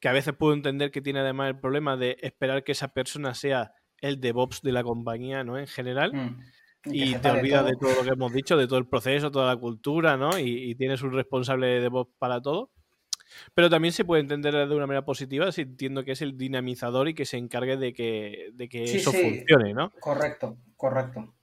[0.00, 3.34] que a veces puedo entender que tiene además el problema de esperar que esa persona
[3.34, 5.58] sea el DevOps de la compañía, ¿no?
[5.58, 6.12] En general.
[6.12, 6.40] Mm.
[6.86, 9.58] Y, te olvidas de todo lo que hemos dicho, de todo el proceso, toda la
[9.58, 10.38] cultura, ¿no?
[10.38, 12.70] Y, y tienes un responsable de DevOps para todo.
[13.54, 17.08] Pero también se puede entender de una manera positiva si entiendo que es el dinamizador
[17.08, 19.90] y que se encargue de que, de que eso funcione, ¿no?
[20.00, 21.34] Correcto, correcto.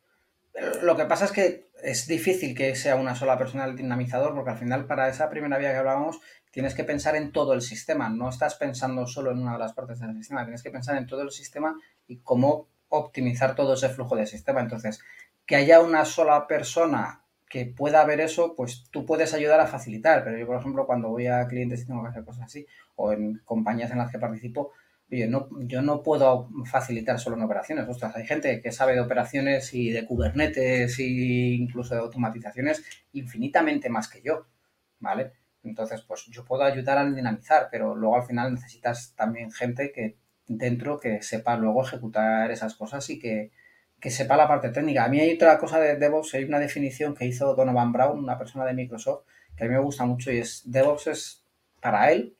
[0.81, 4.51] Lo que pasa es que es difícil que sea una sola persona el dinamizador, porque
[4.51, 6.19] al final, para esa primera vía que hablábamos,
[6.51, 8.09] tienes que pensar en todo el sistema.
[8.09, 11.07] No estás pensando solo en una de las partes del sistema, tienes que pensar en
[11.07, 11.75] todo el sistema
[12.07, 14.59] y cómo optimizar todo ese flujo de sistema.
[14.59, 14.99] Entonces,
[15.45, 20.23] que haya una sola persona que pueda ver eso, pues tú puedes ayudar a facilitar.
[20.23, 23.11] Pero yo, por ejemplo, cuando voy a clientes y tengo que hacer cosas así, o
[23.11, 24.71] en compañías en las que participo,
[25.11, 27.87] oye, no, yo no puedo facilitar solo en operaciones.
[27.89, 33.89] Ostras, hay gente que sabe de operaciones y de Kubernetes e incluso de automatizaciones infinitamente
[33.89, 34.47] más que yo,
[34.99, 35.33] ¿vale?
[35.63, 40.17] Entonces, pues yo puedo ayudar a dinamizar, pero luego al final necesitas también gente que
[40.47, 43.51] dentro que sepa luego ejecutar esas cosas y que,
[44.01, 45.05] que sepa la parte técnica.
[45.05, 48.37] A mí hay otra cosa de DevOps, hay una definición que hizo Donovan Brown, una
[48.37, 51.45] persona de Microsoft, que a mí me gusta mucho y es DevOps es
[51.79, 52.35] para él,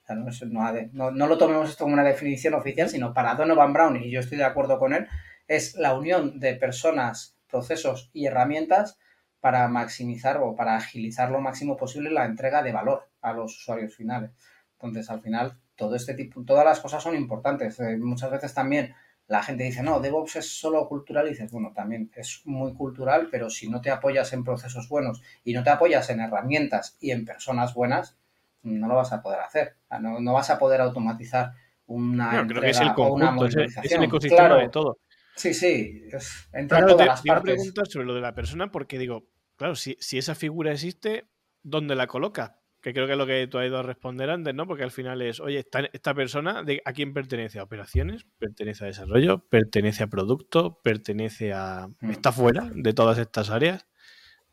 [0.92, 4.38] no, lo tomemos esto como una definición oficial, sino para Donovan Brown, y yo estoy
[4.38, 5.08] de acuerdo con él,
[5.48, 9.00] es la unión de personas, procesos y herramientas
[9.40, 13.96] para maximizar o para agilizar lo máximo posible la entrega de valor a los usuarios
[13.96, 14.32] finales.
[14.74, 17.80] Entonces, al final, todo este tipo, todas las cosas son importantes.
[17.80, 18.94] Eh, muchas veces también
[19.32, 23.30] la gente dice, no, DevOps es solo cultural y dices, bueno, también es muy cultural,
[23.32, 27.12] pero si no te apoyas en procesos buenos y no te apoyas en herramientas y
[27.12, 28.18] en personas buenas,
[28.64, 29.78] no lo vas a poder hacer.
[30.02, 31.54] No, vas a poder automatizar
[31.86, 33.56] una creo que es el conjunto, es,
[33.94, 34.98] el ecosistema de todo.
[35.38, 37.54] Sí, sí, es, entra todas las partes.
[37.54, 41.30] preguntar sobre lo de la persona porque digo, claro, si, si esa figura existe,
[41.64, 42.52] ¿dónde la colocas?
[42.82, 44.66] Que creo que es lo que tú has ido a responder antes, ¿no?
[44.66, 47.60] Porque al final es, oye, esta, esta persona, de, ¿a quién pertenece?
[47.60, 48.26] ¿A operaciones?
[48.40, 49.40] ¿Pertenece a desarrollo?
[49.50, 50.80] ¿Pertenece a producto?
[50.84, 51.88] ¿Pertenece a...
[52.00, 52.12] Mm.
[52.12, 53.86] ¿Está fuera de todas estas áreas?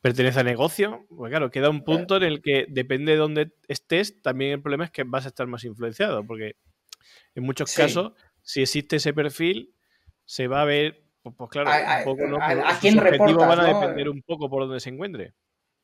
[0.02, 1.06] ¿Pertenece a negocio?
[1.08, 4.84] Pues claro, queda un punto en el que depende de dónde estés, también el problema
[4.84, 6.56] es que vas a estar más influenciado, porque
[7.34, 8.12] en muchos casos,
[8.42, 9.74] si existe ese perfil,
[10.24, 12.38] se va a ver, pues, pues claro, un poco, ¿no?
[12.40, 15.34] ¿A, quién reportas, van a depender un poco por donde se encuentre.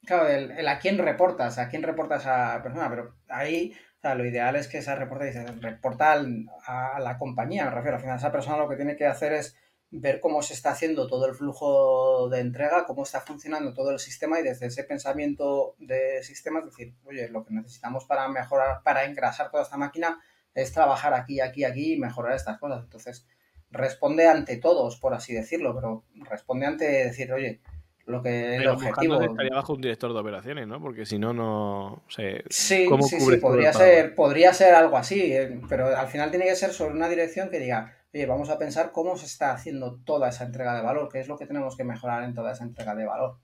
[0.06, 3.74] Claro, el, a quién reportas, a quién reportas a persona, pero ahí
[4.14, 8.18] lo ideal es que esa reporte dice, reporta a la compañía, me refiero, al final
[8.18, 9.56] esa persona lo que tiene que hacer es
[9.90, 13.98] ver cómo se está haciendo todo el flujo de entrega, cómo está funcionando todo el
[13.98, 19.04] sistema y desde ese pensamiento de sistemas decir, oye, lo que necesitamos para mejorar, para
[19.04, 20.20] engrasar toda esta máquina
[20.52, 22.82] es trabajar aquí, aquí, aquí y mejorar estas cosas.
[22.82, 23.26] Entonces,
[23.70, 27.60] responde ante todos, por así decirlo, pero responde ante decir, oye,
[28.06, 29.20] lo que el objetivo.
[29.20, 30.80] estaría bajo un director de operaciones, ¿no?
[30.80, 32.44] Porque si no, no sé.
[32.50, 36.54] Sí, sí, sí, podría ser, podría ser algo así, eh, pero al final tiene que
[36.54, 40.28] ser sobre una dirección que diga, oye, vamos a pensar cómo se está haciendo toda
[40.28, 42.94] esa entrega de valor, qué es lo que tenemos que mejorar en toda esa entrega
[42.94, 43.38] de valor.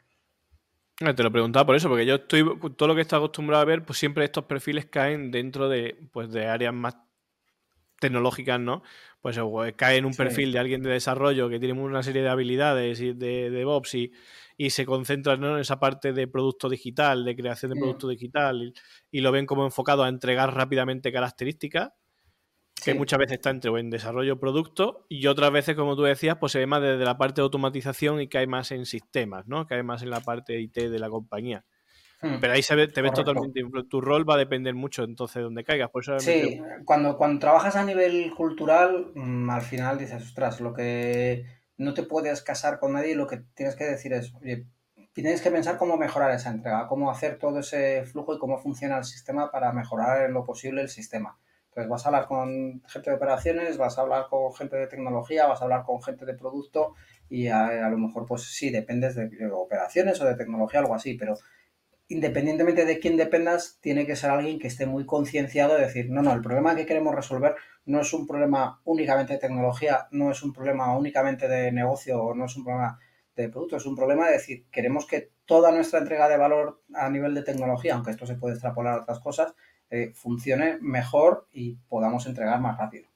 [1.00, 2.44] Eh, te lo preguntaba por eso, porque yo estoy,
[2.76, 6.30] todo lo que estoy acostumbrado a ver, pues siempre estos perfiles caen dentro de, pues,
[6.30, 6.96] de áreas más
[7.98, 8.82] tecnológicas, ¿no?
[9.22, 9.38] Pues
[9.76, 13.12] cae en un perfil de alguien de desarrollo que tiene una serie de habilidades y
[13.12, 14.12] de, de DevOps y,
[14.60, 18.74] y se concentran en esa parte de producto digital, de creación de producto digital,
[19.10, 21.92] y, lo ven como enfocado a entregar rápidamente características,
[22.84, 26.52] que muchas veces está entre en desarrollo producto, y otras veces, como tú decías, pues
[26.52, 29.66] se ve más desde la parte de automatización y cae más en sistemas, ¿no?
[29.66, 31.64] Cae más en la parte IT de la compañía.
[32.20, 32.36] Hmm.
[32.38, 33.62] Pero ahí se ve, te ves totalmente.
[33.88, 35.88] Tu rol va a depender mucho entonces de donde caigas.
[35.88, 40.74] Por eso sí, cuando, cuando trabajas a nivel cultural, mm, al final dices, ostras, lo
[40.74, 44.66] que no te puedes casar con nadie, lo que tienes que decir es, oye,
[45.14, 48.98] tienes que pensar cómo mejorar esa entrega, cómo hacer todo ese flujo y cómo funciona
[48.98, 51.38] el sistema para mejorar en lo posible el sistema.
[51.68, 55.46] Entonces vas a hablar con gente de operaciones, vas a hablar con gente de tecnología,
[55.46, 56.96] vas a hablar con gente de producto
[57.30, 61.14] y a, lo mejor pues sí, dependes de, de operaciones o de tecnología, algo así,
[61.14, 61.38] pero
[62.08, 66.22] independientemente de quién dependas, tiene que ser alguien que esté muy concienciado de decir, no,
[66.22, 67.54] no, el problema que queremos resolver
[67.90, 72.34] no es un problema únicamente de tecnología, no es un problema únicamente de negocio o
[72.34, 72.98] no es un problema
[73.34, 77.10] de producto, es un problema de decir, queremos que toda nuestra entrega de valor a
[77.10, 79.54] nivel de tecnología, aunque esto se puede extrapolar a otras cosas,
[79.90, 83.08] eh, funcione mejor y podamos entregar más rápido.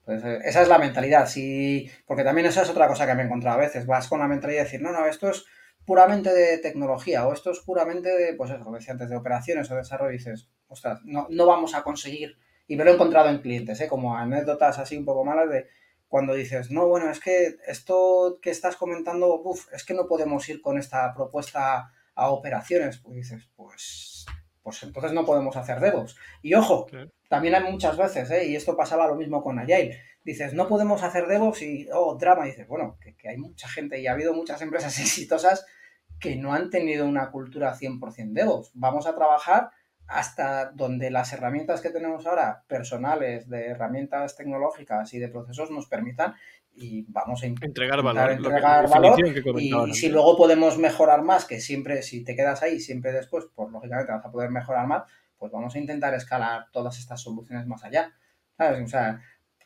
[0.00, 3.22] Entonces, eh, esa es la mentalidad, sí, porque también esa es otra cosa que me
[3.22, 5.44] he encontrado a veces, vas con la mentalidad de decir, no, no, esto es
[5.84, 9.70] puramente de tecnología o esto es puramente de, pues eso, como decía antes, de operaciones
[9.70, 13.38] o desarrollo, dices, ostras, no, no vamos a conseguir, y me lo he encontrado en
[13.38, 13.88] clientes, ¿eh?
[13.88, 15.66] como anécdotas así un poco malas de,
[16.06, 20.46] cuando dices, no, bueno, es que esto que estás comentando, uf, es que no podemos
[20.50, 24.26] ir con esta propuesta a operaciones, pues dices, pues,
[24.62, 26.16] pues entonces no podemos hacer DevOps.
[26.42, 26.86] Y ojo,
[27.28, 28.46] también hay muchas veces, ¿eh?
[28.46, 32.46] y esto pasaba lo mismo con Agile, dices, no podemos hacer DevOps y, oh, drama,
[32.46, 35.64] y dices, bueno, que, que hay mucha gente y ha habido muchas empresas exitosas
[36.20, 38.72] que no han tenido una cultura 100% DevOps.
[38.74, 39.70] Vamos a trabajar
[40.08, 45.86] hasta donde las herramientas que tenemos ahora, personales, de herramientas tecnológicas y de procesos, nos
[45.86, 46.34] permitan
[46.74, 48.30] y vamos a entregar valor.
[48.30, 49.20] Entregar valor
[49.60, 53.70] y, si luego podemos mejorar más, que siempre, si te quedas ahí, siempre después, pues
[53.70, 55.02] lógicamente vas a poder mejorar más,
[55.36, 58.12] pues vamos a intentar escalar todas estas soluciones más allá.
[58.56, 58.82] ¿Sabes?
[58.82, 59.20] O sea,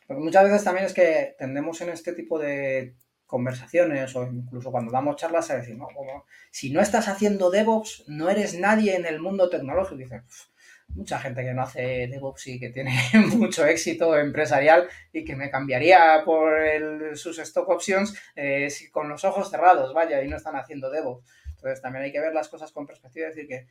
[0.09, 2.95] muchas veces también es que tendemos en este tipo de
[3.33, 5.87] conversaciones o incluso cuando damos charlas a decir, no,
[6.51, 9.95] si no estás haciendo DevOps, no eres nadie en el mundo tecnológico.
[9.97, 10.21] dice,
[10.89, 12.93] mucha gente que no hace DevOps y que tiene
[13.35, 16.53] mucho éxito empresarial y que me cambiaría por
[17.17, 21.25] sus stock options eh, con los ojos cerrados, vaya, y no están haciendo DevOps.
[21.55, 23.65] Entonces también hay que ver las cosas con perspectiva y decir que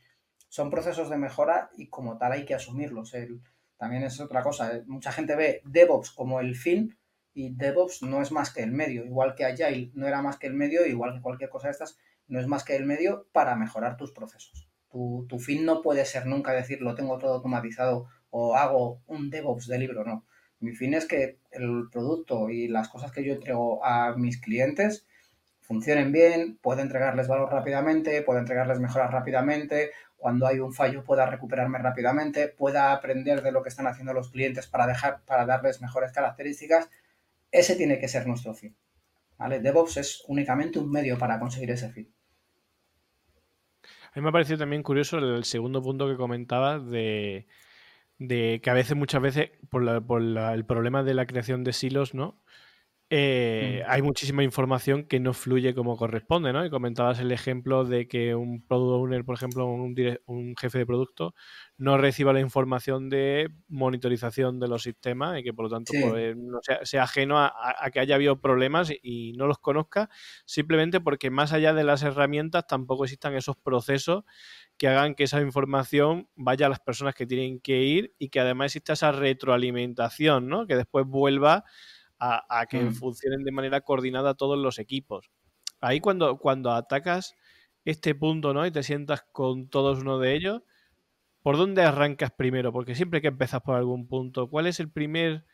[0.49, 3.15] son procesos de mejora y como tal hay que asumirlos.
[3.77, 4.75] también es otra cosa.
[4.75, 6.97] Eh, mucha gente ve DevOps como el fin
[7.33, 10.47] y DevOps no es más que el medio, igual que Agile no era más que
[10.47, 13.55] el medio, igual que cualquier cosa de estas, no es más que el medio para
[13.55, 14.69] mejorar tus procesos.
[14.91, 19.67] Tu, fin no puede ser nunca decir lo tengo todo automatizado o hago un DevOps
[19.67, 20.25] de libro, no.
[20.59, 25.07] Mi fin es que el producto y las cosas que yo entrego a mis clientes
[25.61, 31.25] funcionen bien, pueda entregarles valor rápidamente, pueda entregarles mejoras rápidamente, cuando hay un fallo pueda
[31.25, 35.81] recuperarme rápidamente, pueda aprender de lo que están haciendo los clientes para dejar para darles
[35.81, 36.89] mejores características
[37.53, 38.75] ese tiene que ser nuestro fin.
[39.37, 39.59] ¿vale?
[39.59, 42.13] DevOps es únicamente un medio para conseguir ese fin.
[44.13, 47.47] A mí me ha parecido también curioso el segundo punto que comentabas de,
[48.19, 52.43] que a veces, muchas veces, por, el problema de la creación de silos, ¿no?
[53.15, 56.65] Eh, hay muchísima información que no fluye como corresponde, ¿no?
[56.65, 59.95] Y comentabas el ejemplo de que un product owner, por ejemplo, un,
[60.25, 61.35] un, jefe de producto,
[61.77, 66.35] no reciba la información de monitorización de los sistemas y que por lo tanto pues,
[66.35, 67.53] no sea, ajeno a,
[67.93, 70.09] que haya habido problemas y, no los conozca,
[70.45, 74.23] simplemente porque más allá de las herramientas tampoco existan esos procesos
[74.75, 78.39] que hagan que esa información vaya a las personas que tienen que ir y que
[78.39, 80.65] además exista esa retroalimentación, ¿no?
[80.65, 81.63] Que después vuelva
[82.23, 82.93] a, que mm.
[82.93, 85.29] funcionen de manera coordinada todos los equipos.
[85.81, 87.35] Ahí cuando, cuando atacas
[87.85, 88.65] este punto, ¿no?
[88.65, 90.61] Y te sientas con todos uno de ellos,
[91.41, 92.71] ¿por dónde arrancas primero?
[92.71, 95.45] Porque siempre que empiezas por algún punto, ¿cuál es el primer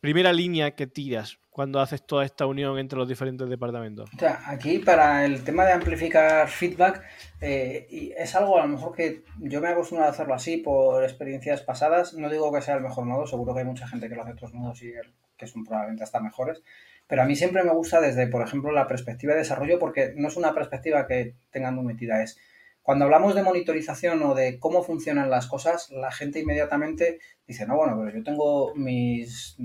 [0.00, 4.08] primera línea que tiras cuando haces toda esta unión entre los diferentes departamentos?
[4.16, 7.02] O sea, aquí para el tema de amplificar feedback,
[7.40, 11.04] eh, es algo a lo mejor que yo me he acostumbrado a hacerlo así por
[11.04, 12.14] experiencias pasadas.
[12.14, 14.32] No digo que sea el mejor modo, seguro que hay mucha gente que lo hace
[14.32, 14.92] otros modos y
[15.40, 16.62] que son probablemente hasta mejores.
[17.08, 20.28] Pero a mí siempre me gusta desde, por ejemplo, la perspectiva de desarrollo, porque no
[20.28, 22.38] es una perspectiva que tengan muy metida, es
[22.82, 27.76] cuando hablamos de monitorización o de cómo funcionan las cosas, la gente inmediatamente dice, no,
[27.76, 29.56] bueno, pero yo tengo mis,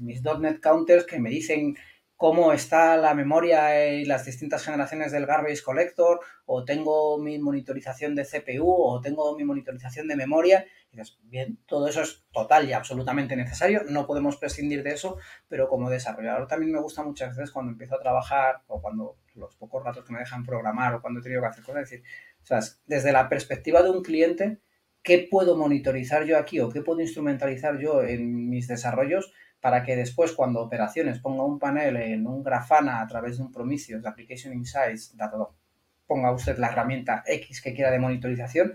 [0.00, 1.76] mis .NET counters que me dicen
[2.16, 8.14] cómo está la memoria y las distintas generaciones del garbage collector, o tengo mi monitorización
[8.14, 10.64] de CPU, o tengo mi monitorización de memoria.
[10.92, 15.16] Dices, bien, todo eso es total y absolutamente necesario, no podemos prescindir de eso,
[15.48, 19.56] pero como desarrollador también me gusta muchas veces cuando empiezo a trabajar, o cuando los
[19.56, 22.02] pocos ratos que me dejan programar, o cuando he tenido que hacer cosas, decir,
[22.42, 24.60] o sea, desde la perspectiva de un cliente,
[25.02, 29.96] ¿qué puedo monitorizar yo aquí o qué puedo instrumentalizar yo en mis desarrollos para que
[29.96, 34.08] después cuando operaciones ponga un panel en un Grafana a través de un Prometheus de
[34.08, 35.16] Application Insights,
[36.06, 38.74] ponga usted la herramienta X que quiera de monitorización,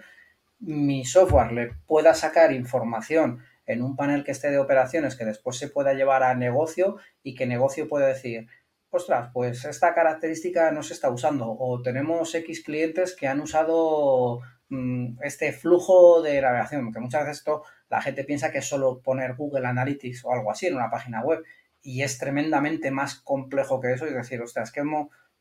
[0.59, 5.57] mi software le pueda sacar información en un panel que esté de operaciones que después
[5.57, 8.47] se pueda llevar a negocio y que negocio pueda decir,
[8.89, 14.39] ostras, pues esta característica no se está usando o tenemos X clientes que han usado
[14.69, 19.01] mm, este flujo de navegación, porque muchas veces esto la gente piensa que es solo
[19.01, 21.43] poner Google Analytics o algo así en una página web
[21.81, 24.05] y es tremendamente más complejo que eso.
[24.05, 24.73] Es decir, ostras,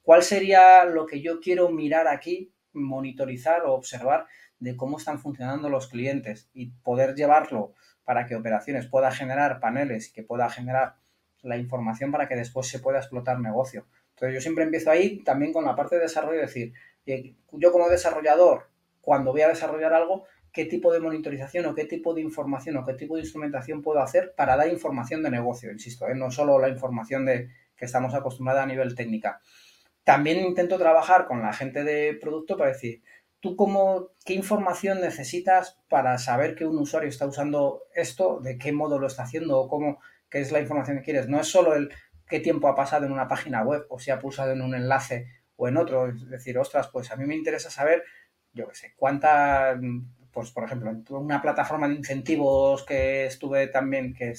[0.03, 4.27] ¿cuál sería lo que yo quiero mirar aquí, monitorizar o observar
[4.59, 10.09] de cómo están funcionando los clientes y poder llevarlo para que operaciones pueda generar paneles
[10.09, 10.97] y que pueda generar
[11.43, 13.87] la información para que después se pueda explotar negocio.
[14.11, 16.73] Entonces yo siempre empiezo ahí también con la parte de desarrollo, decir,
[17.53, 18.69] yo como desarrollador,
[19.01, 22.87] cuando voy a desarrollar algo, qué tipo de monitorización o qué tipo de información o
[22.87, 26.15] qué tipo de instrumentación puedo hacer para dar información de negocio, insisto, ¿eh?
[26.15, 29.41] no solo la información de que estamos acostumbrados a nivel técnica.
[30.03, 33.03] También intento trabajar con la gente de producto para decir,
[33.41, 38.73] tú cómo, qué información necesitas para saber que un usuario está usando esto, de qué
[38.73, 41.29] modo lo está haciendo o cómo, qué es la información que quieres.
[41.29, 41.91] No es solo el
[42.29, 45.29] qué tiempo ha pasado en una página web o si ha pulsado en un enlace
[45.57, 46.09] o en otro.
[46.09, 48.05] Es decir, ostras, pues a mí me interesa saber,
[48.53, 49.79] yo qué sé, cuánta,
[50.33, 54.35] pues por ejemplo, en una plataforma de incentivos que estuve también, que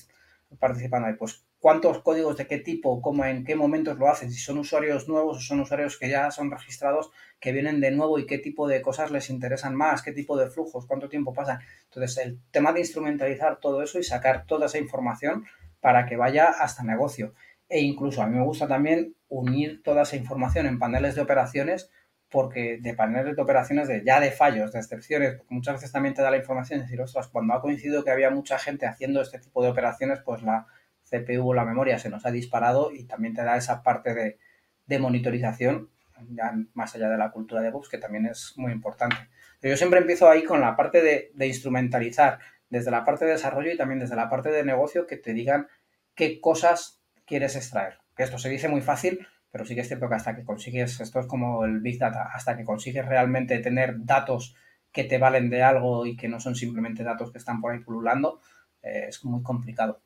[0.60, 4.40] participando ahí, pues cuántos códigos de qué tipo, cómo, en qué momentos lo hacen, si
[4.40, 8.26] son usuarios nuevos o son usuarios que ya son registrados, que vienen de nuevo y
[8.26, 11.60] qué tipo de cosas les interesan más, qué tipo de flujos, cuánto tiempo pasan.
[11.86, 15.46] Entonces, el tema de instrumentalizar todo eso y sacar toda esa información
[15.80, 17.34] para que vaya hasta negocio.
[17.70, 21.92] E incluso a mí me gusta también unir toda esa información en paneles de operaciones
[22.30, 26.14] porque de paneles de operaciones de ya de fallos, de excepciones, porque muchas veces también
[26.14, 29.40] te da la información, decir, ostras, cuando ha coincidido que había mucha gente haciendo este
[29.40, 30.68] tipo de operaciones, pues la
[31.10, 34.38] CPU o la memoria se nos ha disparado y también te da esa parte de,
[34.86, 35.90] de monitorización,
[36.30, 39.18] ya más allá de la cultura de bugs, que también es muy importante.
[39.60, 42.40] Pero yo siempre empiezo ahí con la parte de, de instrumentalizar,
[42.70, 45.68] desde la parte de desarrollo y también desde la parte de negocio, que te digan
[46.16, 48.00] qué cosas quieres extraer.
[48.16, 51.00] Que esto se dice muy fácil, pero sí que es cierto que hasta que consigues,
[51.00, 54.56] esto es como el Big Data, hasta que consigues realmente tener datos
[54.92, 57.80] que te valen de algo y que no son simplemente datos que están por ahí
[57.80, 58.42] pululando,
[58.82, 60.02] eh, es muy complicado.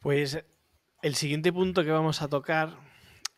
[0.00, 0.44] Pues
[1.02, 2.78] el siguiente punto que vamos a tocar,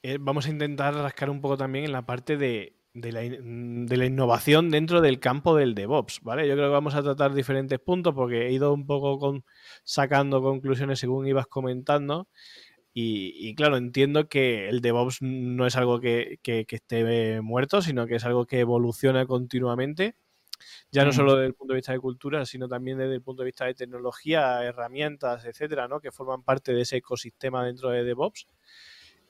[0.03, 3.97] eh, vamos a intentar rascar un poco también en la parte de, de, la, de,
[3.97, 6.47] la, innovación dentro del campo del DevOps, ¿vale?
[6.49, 9.45] Yo creo que vamos a tratar diferentes puntos porque he ido un poco con,
[9.85, 12.29] sacando conclusiones según ibas comentando
[13.01, 18.25] y, claro, entiendo que el DevOps no es algo que, esté muerto, sino que es
[18.25, 20.17] algo que evoluciona continuamente,
[20.91, 23.43] ya no solo desde el punto de vista de cultura, sino también desde el punto
[23.43, 26.01] de vista de tecnología, herramientas, etcétera, ¿no?
[26.01, 28.47] que forman parte de ese ecosistema dentro de DevOps.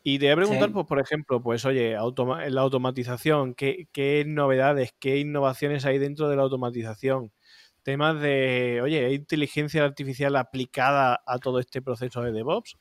[0.02, 4.94] Y te voy a preguntar, pues, por ejemplo, pues, oye, la automatización, ¿qué, ¿qué, novedades,
[4.98, 7.32] qué innovaciones hay dentro de la automatización?
[7.82, 12.76] Temas de, oye, ¿hay inteligencia artificial aplicada a todo este proceso de DevOps?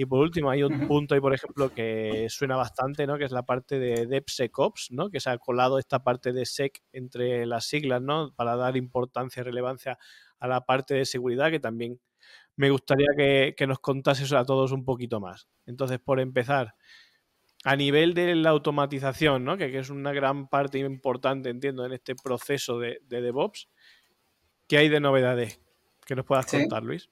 [0.00, 3.18] Y por último, hay un punto ahí, por ejemplo, que suena bastante, ¿no?
[3.18, 5.10] Que es la parte de DevSecOps, ¿no?
[5.10, 8.32] Que se ha colado esta parte de Sec entre las siglas, ¿no?
[8.34, 9.98] Para dar importancia y relevancia
[10.38, 12.00] a la parte de seguridad, que también
[12.56, 15.48] me gustaría que, nos contases a todos un poquito más.
[15.66, 16.76] Entonces, por empezar,
[17.64, 19.58] a nivel de la automatización, ¿no?
[19.58, 23.68] Que, es una gran parte importante, entiendo, en este proceso de, DevOps,
[24.66, 25.60] ¿qué hay de novedades
[26.06, 27.10] que nos puedas contar, Luis?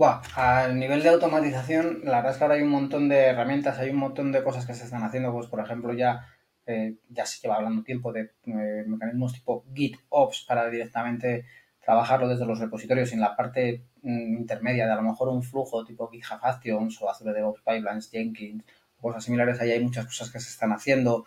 [0.00, 3.78] Bueno, a nivel de automatización, la verdad es que ahora hay un montón de herramientas,
[3.78, 6.26] hay un montón de cosas que se están haciendo, pues por ejemplo ya,
[6.64, 11.44] eh, ya se lleva hablando tiempo de eh, mecanismos tipo GitOps para directamente
[11.84, 15.84] trabajarlo desde los repositorios en la parte mm, intermedia de a lo mejor un flujo
[15.84, 18.64] tipo GitHub Actions o Azure DevOps Pipelines, Jenkins,
[18.98, 21.26] cosas similares, ahí hay muchas cosas que se están haciendo,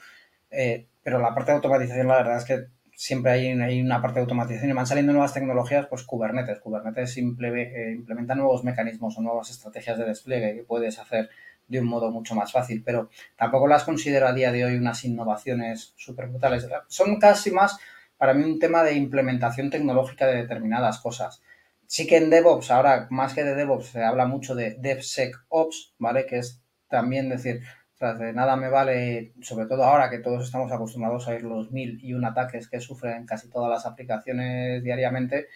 [0.49, 2.65] eh, pero la parte de automatización la verdad es que
[3.03, 6.61] siempre hay, una parte de automatización y van saliendo nuevas tecnologías, pues Kubernetes.
[6.61, 11.29] Kubernetes eh, implementa nuevos mecanismos o nuevas estrategias de despliegue que puedes hacer
[11.67, 15.03] de un modo mucho más fácil, pero tampoco las considero a día de hoy unas
[15.03, 16.65] innovaciones súper brutales.
[16.87, 17.77] Son casi más
[18.17, 21.41] para mí un tema de implementación tecnológica de determinadas cosas.
[21.85, 26.25] Sí que en DevOps, ahora más que de DevOps, se habla mucho de DevSecOps, ¿vale?
[26.25, 27.63] Que es también decir,
[27.99, 31.99] de nada me vale, sobre todo ahora que todos estamos acostumbrados a ir los mil
[32.03, 35.47] y un ataques que sufren casi todas las aplicaciones diariamente.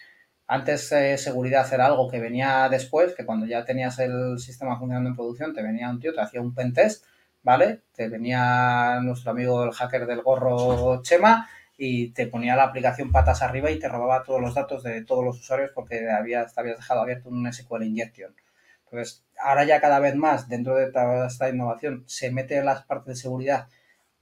[0.46, 5.10] Antes eh, seguridad era algo que venía después, que cuando ya tenías el sistema funcionando
[5.10, 7.04] en producción, te venía un tío, te hacía un pentest,
[7.42, 7.82] ¿vale?
[7.92, 13.42] Te venía nuestro amigo el hacker del gorro Chema y te ponía la aplicación patas
[13.42, 16.78] arriba y te robaba todos los datos de todos los usuarios porque habías, te habías
[16.78, 18.34] dejado abierto un SQL injection.
[18.90, 23.16] Entonces, ahora ya cada vez más dentro de toda esta innovación se mete las partes
[23.16, 23.68] de seguridad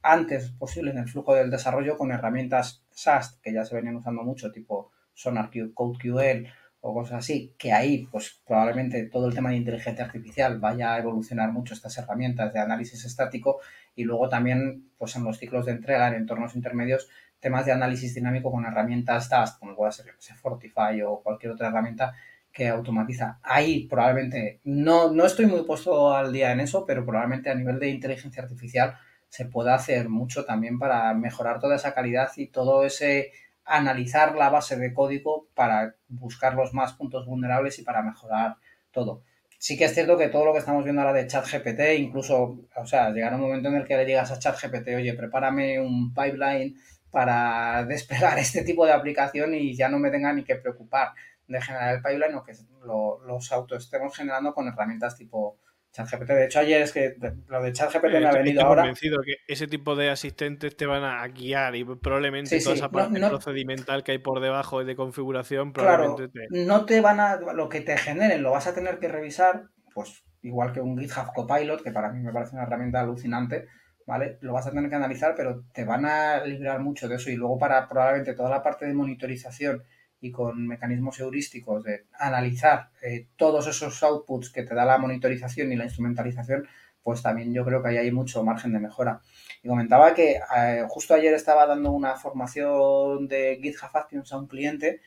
[0.02, 4.22] antes posible en el flujo del desarrollo con herramientas SAST que ya se venían usando
[4.22, 6.46] mucho, tipo SonarQL, CodeQL
[6.80, 10.98] o cosas así, que ahí pues probablemente todo el tema de inteligencia artificial vaya a
[10.98, 13.60] evolucionar mucho estas herramientas de análisis estático
[13.96, 17.08] y luego también pues en los ciclos de entrega en entornos intermedios
[17.40, 20.06] temas de análisis dinámico con herramientas SAST como puede ser
[20.40, 22.14] Fortify o cualquier otra herramienta
[22.56, 23.38] que automatiza.
[23.42, 27.78] Ahí probablemente, no, no estoy muy puesto al día en eso, pero probablemente a nivel
[27.78, 28.94] de inteligencia artificial
[29.28, 33.32] se pueda hacer mucho también para mejorar toda esa calidad y todo ese
[33.66, 38.56] analizar la base de código para buscar los más puntos vulnerables y para mejorar
[38.90, 39.22] todo.
[39.58, 42.86] Sí que es cierto que todo lo que estamos viendo ahora de ChatGPT, incluso, o
[42.86, 46.74] sea, llegará un momento en el que le digas a ChatGPT, oye, prepárame un pipeline
[47.10, 51.10] para desplegar este tipo de aplicación y ya no me tenga ni que preocupar
[51.48, 52.52] de generar el pipeline o que
[52.84, 55.58] lo, los auto estemos generando con herramientas tipo
[55.92, 57.16] ChatGPT, de hecho ayer es que
[57.48, 58.82] lo de ChatGPT Eh, me ha estoy- venido estoy ahora.
[58.82, 62.78] convencido que ese tipo de asistentes te van a guiar y probablemente Sí, toda sí,
[62.80, 66.48] esa parte no- procedimental que hay por debajo de configuración Claro, probablemente te...
[66.50, 67.36] no te van a.
[67.36, 71.32] Lo que te generen lo vas a tener que revisar, pues igual que un GitHub
[71.34, 73.66] Copilot, que para mí me parece una herramienta alucinante,
[74.06, 74.38] ¿vale?
[74.40, 77.30] Lo vas a tener que analizar, pero te van a librar mucho de eso.
[77.30, 79.82] Y luego, para probablemente toda la parte de monitorización
[80.20, 85.72] y con mecanismos heurísticos de analizar eh, todos esos outputs que te da la monitorización
[85.72, 86.66] y la instrumentalización,
[87.02, 89.20] pues también yo creo que ahí hay mucho margen de mejora.
[89.62, 94.48] Y comentaba que eh, justo ayer estaba dando una formación de GitHub Actions a un
[94.48, 95.00] cliente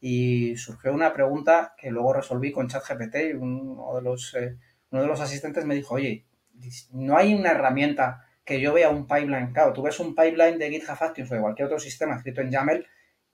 [0.00, 4.56] y surgió una pregunta que luego resolví con ChatGPT y uno de los, eh,
[4.90, 6.26] uno de los asistentes me dijo, oye,
[6.92, 10.70] no hay una herramienta que yo vea un pipeline, claro, tú ves un pipeline de
[10.70, 12.86] GitHub Actions o de cualquier otro sistema escrito en YAML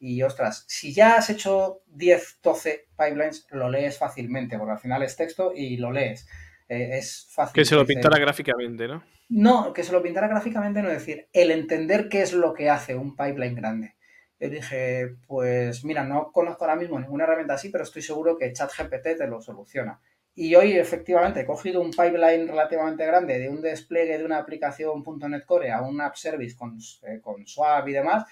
[0.04, 5.02] y ostras, si ya has hecho 10, 12 pipelines, lo lees fácilmente, porque al final
[5.04, 6.26] es texto y lo lees.
[6.68, 7.54] Eh, es fácil.
[7.54, 9.04] Que se lo pintara gráficamente, ¿no?
[9.28, 12.68] no, que se lo pintara gráficamente, no es decir, el entender qué es lo que
[12.68, 13.94] hace un pipeline grande.
[14.40, 18.52] Yo dije, pues mira, no conozco ahora mismo ninguna herramienta así, pero estoy seguro que
[18.52, 20.00] ChatGPT te lo soluciona.
[20.34, 25.04] Y hoy efectivamente he cogido un pipeline relativamente grande de un despliegue de una aplicación
[25.30, 28.24] .NET Core a un app service con, eh, con Swap y demás.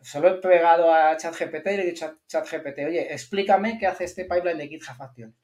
[0.00, 3.86] Se lo he pegado a ChatGPT y le he dicho a ChatGPT, oye, explícame qué
[3.86, 5.34] hace este pipeline de GitHub Action.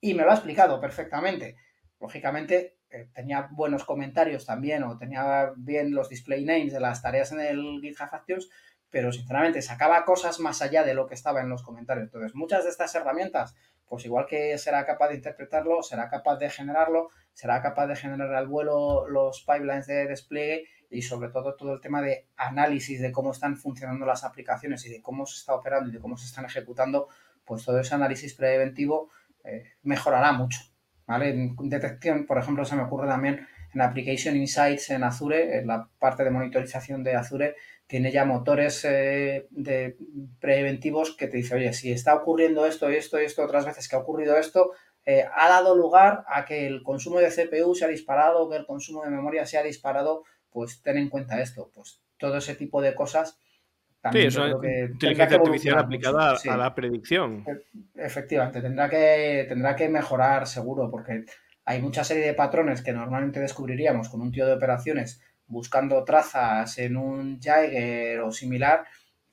[0.00, 1.56] Y me lo ha explicado perfectamente.
[2.00, 7.32] Lógicamente, eh, tenía buenos comentarios también o tenía bien los display names de las tareas
[7.32, 8.50] en el GitHub Actions,
[8.90, 12.04] pero sinceramente sacaba cosas más allá de lo que estaba en los comentarios.
[12.04, 13.54] Entonces, muchas de estas herramientas,
[13.86, 18.34] pues igual que será capaz de interpretarlo, será capaz de generarlo, será capaz de generar
[18.34, 23.10] al vuelo los pipelines de despliegue y sobre todo todo el tema de análisis de
[23.10, 26.26] cómo están funcionando las aplicaciones y de cómo se está operando y de cómo se
[26.26, 27.08] están ejecutando,
[27.44, 29.10] pues todo ese análisis preventivo
[29.44, 30.60] eh, mejorará mucho.
[31.06, 31.30] ¿vale?
[31.30, 35.88] En detección, por ejemplo, se me ocurre también en Application Insights en Azure, en la
[35.98, 39.96] parte de monitorización de Azure, tiene ya motores eh, de
[40.40, 43.96] preventivos que te dice, oye, si está ocurriendo esto esto y esto otras veces que
[43.96, 44.72] ha ocurrido esto,
[45.04, 48.66] eh, ha dado lugar a que el consumo de CPU se ha disparado, que el
[48.66, 52.80] consumo de memoria se ha disparado, pues ten en cuenta esto, pues todo ese tipo
[52.80, 53.38] de cosas.
[54.10, 57.44] Sí, eso es inteligencia artificial aplicada a la predicción.
[57.94, 61.24] Efectivamente, tendrá que, tendrá que mejorar seguro, porque
[61.64, 66.78] hay mucha serie de patrones que normalmente descubriríamos con un tío de operaciones buscando trazas
[66.78, 68.84] en un Jaeger o similar,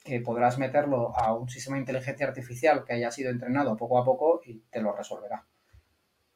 [0.04, 4.06] que podrás meterlo a un sistema de inteligencia artificial que haya sido entrenado poco a
[4.06, 5.46] poco y te lo resolverá.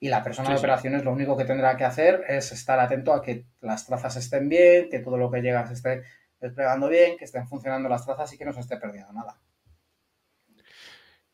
[0.04, 3.14] Y la persona sí, de operaciones lo único que tendrá que hacer es estar atento
[3.14, 6.04] a que las trazas estén bien, que todo lo que llega se esté
[6.41, 9.39] desplegando bien, que estén funcionando las trazas y que no se esté perdiendo nada.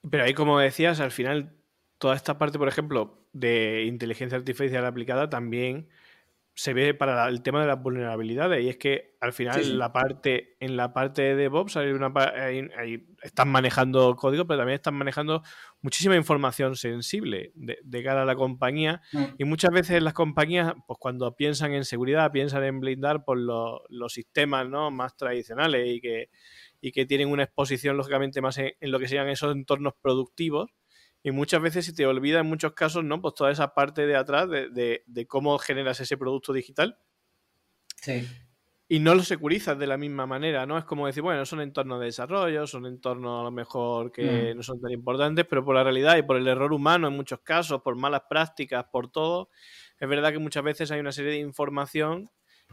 [0.07, 1.57] Pero ahí, como decías, al final,
[1.97, 5.89] toda esta parte, por ejemplo, de inteligencia artificial aplicada también
[6.59, 8.61] se ve para el tema de las vulnerabilidades.
[8.61, 9.77] Y es que al final, sí, sí.
[9.77, 14.57] La parte, en la parte de DevOps, hay una, hay, hay, están manejando código, pero
[14.57, 15.41] también están manejando
[15.81, 19.01] muchísima información sensible de, de cara a la compañía.
[19.13, 19.23] Mm.
[19.37, 23.79] Y muchas veces las compañías, pues cuando piensan en seguridad, piensan en blindar por los,
[23.87, 24.91] los sistemas ¿no?
[24.91, 26.29] más tradicionales y que,
[26.81, 30.69] y que tienen una exposición, lógicamente, más en, en lo que sean esos entornos productivos.
[31.21, 33.21] Y muchas veces se te olvida en muchos casos, ¿no?
[33.21, 36.97] Pues toda esa parte de atrás de, de, de cómo generas ese producto digital.
[38.01, 38.27] Sí.
[38.91, 40.75] Y no lo securizas de la misma manera, ¿no?
[40.75, 44.57] Es como decir, bueno, son entornos de desarrollo, son entornos a lo mejor que mm.
[44.57, 47.41] no son tan importantes, pero por la realidad y por el error humano en muchos
[47.41, 49.49] casos, por malas prácticas, por todo,
[49.99, 52.31] es verdad que muchas veces hay una serie de información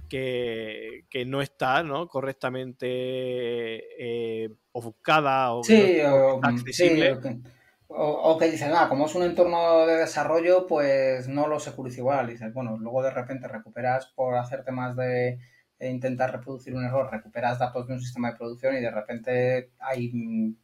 [0.08, 2.08] que, que no está ¿no?
[2.08, 7.12] correctamente eh, ofuscada o, sí, no o accesible.
[7.12, 7.42] Sí, okay.
[7.88, 12.00] O, o, que dicen, ah, como es un entorno de desarrollo, pues no lo securiza
[12.00, 12.26] igual.
[12.26, 15.38] Dices, bueno, luego de repente recuperas por hacer temas de
[15.78, 19.72] e intentar reproducir un error, recuperas datos de un sistema de producción y de repente
[19.78, 20.56] hay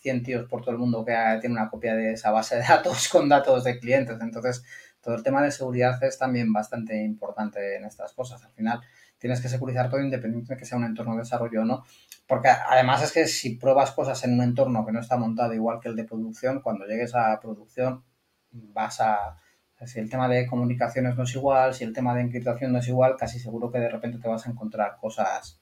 [0.00, 3.08] 100 tíos por todo el mundo que tiene una copia de esa base de datos
[3.08, 4.18] con datos de clientes.
[4.20, 4.64] Entonces,
[5.00, 8.44] todo el tema de seguridad es también bastante importante en estas cosas.
[8.44, 8.80] Al final,
[9.18, 11.84] tienes que securizar todo independientemente de que sea un entorno de desarrollo o no.
[12.30, 15.80] Porque además es que si pruebas cosas en un entorno que no está montado igual
[15.80, 18.04] que el de producción, cuando llegues a producción
[18.52, 19.36] vas a...
[19.84, 22.86] Si el tema de comunicaciones no es igual, si el tema de encriptación no es
[22.86, 25.60] igual, casi seguro que de repente te vas a encontrar cosas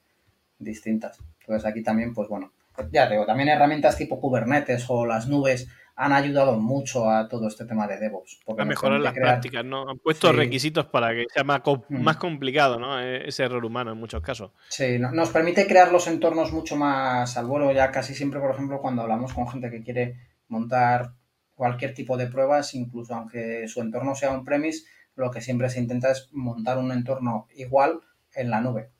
[0.58, 1.18] distintas.
[1.40, 2.52] Entonces aquí también, pues bueno,
[2.92, 5.68] ya te digo, también herramientas tipo Kubernetes o las nubes
[6.00, 8.38] han ayudado mucho a todo este tema de DevOps.
[8.56, 9.30] A mejorar las crear...
[9.30, 9.90] prácticas, ¿no?
[9.90, 10.36] Han puesto sí.
[10.36, 12.02] requisitos para que sea más, co mm.
[12.02, 13.00] más, complicado, ¿no?
[13.00, 14.52] Ese error humano en muchos casos.
[14.68, 17.72] Sí, no, nos permite crear los entornos mucho más al vuelo.
[17.72, 20.14] Ya casi siempre, por ejemplo, cuando hablamos con gente que quiere
[20.46, 21.14] montar
[21.54, 24.84] cualquier tipo de pruebas, incluso aunque su entorno sea un premise,
[25.16, 27.98] lo que siempre se intenta es montar un entorno igual
[28.36, 28.92] en la nube.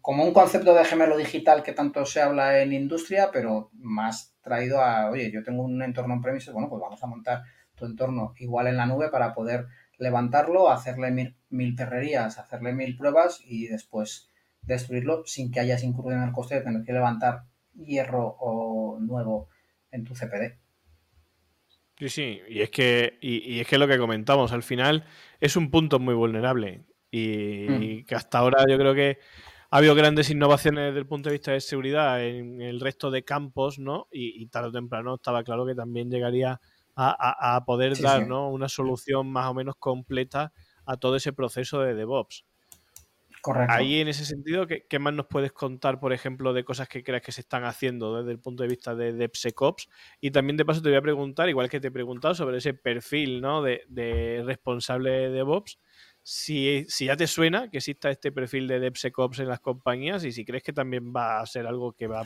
[0.00, 4.82] Como un concepto de gemelo digital que tanto se habla en industria, pero más traído
[4.82, 7.42] a, oye, yo tengo un entorno en premises, bueno, pues vamos a montar
[7.74, 9.66] tu entorno igual en la nube para poder
[9.98, 14.30] levantarlo, hacerle mil, mil perrerías, hacerle mil pruebas y después
[14.62, 19.48] destruirlo sin que hayas incurrido en el coste de tener que levantar hierro o nuevo
[19.90, 20.58] en tu CPD.
[21.98, 25.04] Sí, sí, y es que, y, es que lo que comentamos, al final
[25.38, 28.06] es un punto muy vulnerable y, mm.
[28.06, 29.18] que hasta ahora yo creo que
[29.70, 33.22] ha habido grandes innovaciones desde el punto de vista de seguridad en el resto de
[33.22, 34.08] campos, ¿no?
[34.10, 36.60] Y, tarde o temprano estaba claro que también llegaría
[36.96, 38.50] a, poder dar ¿no?
[38.50, 40.52] una solución más o menos completa
[40.84, 42.44] a todo ese proceso de DevOps.
[43.40, 43.72] Correcto.
[43.72, 47.22] Ahí en ese sentido, ¿qué, más nos puedes contar, por ejemplo, de cosas que creas
[47.22, 49.88] que se están haciendo desde el punto de vista de DevSecOps?
[50.20, 52.74] Y también de paso te voy a preguntar, igual que te he preguntado, sobre ese
[52.74, 53.62] perfil ¿no?
[53.62, 55.78] de, de responsable de DevOps
[56.32, 60.44] si, ya te suena que exista este perfil de DevSecOps en las compañías y si
[60.44, 62.22] crees que también va a ser algo que va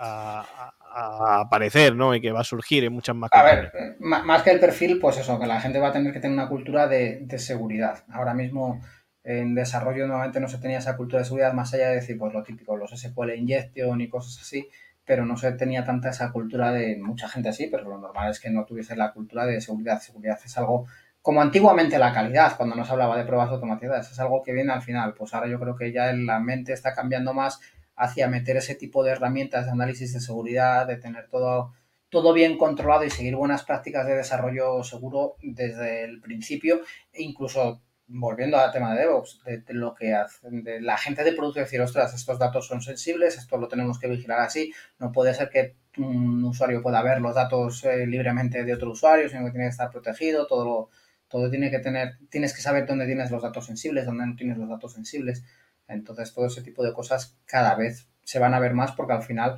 [0.00, 2.16] a, aparecer, ¿no?
[2.16, 5.18] Y que va a surgir en muchas más A ver, más que el perfil, pues
[5.18, 8.02] eso, que la gente va a tener que tener una cultura de, seguridad.
[8.08, 8.80] Ahora mismo
[9.22, 12.34] en desarrollo normalmente no se tenía esa cultura de seguridad más allá de decir, pues
[12.34, 14.68] lo típico, los SQL injection y cosas así,
[15.04, 18.40] pero no se tenía tanta esa cultura de mucha gente así, pero lo normal es
[18.40, 20.00] que no tuviese la cultura de seguridad.
[20.00, 20.86] Seguridad es algo
[21.24, 24.82] como antiguamente la calidad, cuando nos hablaba de pruebas automatizadas, es algo que viene al
[24.82, 25.14] final.
[25.14, 27.60] Pues ahora yo creo que ya la mente está cambiando más
[27.96, 31.72] hacia meter ese tipo de herramientas de análisis de seguridad, de tener todo,
[32.10, 37.80] todo bien controlado y seguir buenas prácticas de desarrollo seguro desde el principio, e incluso
[38.06, 41.80] volviendo al tema de DevOps, de, lo que hacen, de la gente de producto decir,
[41.80, 45.76] ostras, estos datos son sensibles, esto lo tenemos que vigilar así, no puede ser que
[45.96, 49.70] un usuario pueda ver los datos eh, libremente de otro usuario, sino que tiene que
[49.70, 50.90] estar protegido, todo lo,
[51.28, 54.58] todo tiene que tener, tienes que saber dónde tienes los datos sensibles, dónde no tienes
[54.58, 55.44] los datos sensibles.
[55.88, 59.22] Entonces, todo ese tipo de cosas cada vez se van a ver más porque al
[59.22, 59.56] final,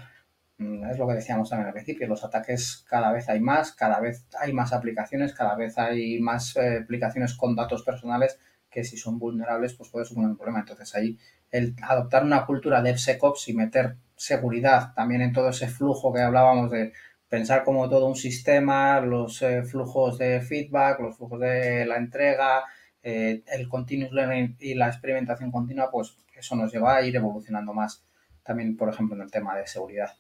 [0.59, 4.01] mm, es lo que decíamos también al principio, los ataques cada vez hay más, cada
[4.01, 8.39] vez hay más aplicaciones, cada vez hay más eh, aplicaciones con datos personales
[8.71, 10.61] que si son vulnerables, pues puede suponer un problema.
[10.61, 11.19] Entonces, ahí
[11.51, 16.21] el adoptar una cultura de DevSecOps y meter seguridad también en todo ese flujo que
[16.21, 16.93] hablábamos de
[17.29, 22.65] pensar como todo un sistema, los eh, flujos de feedback, los flujos de la entrega,
[23.03, 27.73] eh, el continuous learning y la experimentación continua, pues eso nos lleva a ir evolucionando
[27.73, 28.05] más
[28.43, 30.13] también, por ejemplo, en el tema de seguridad.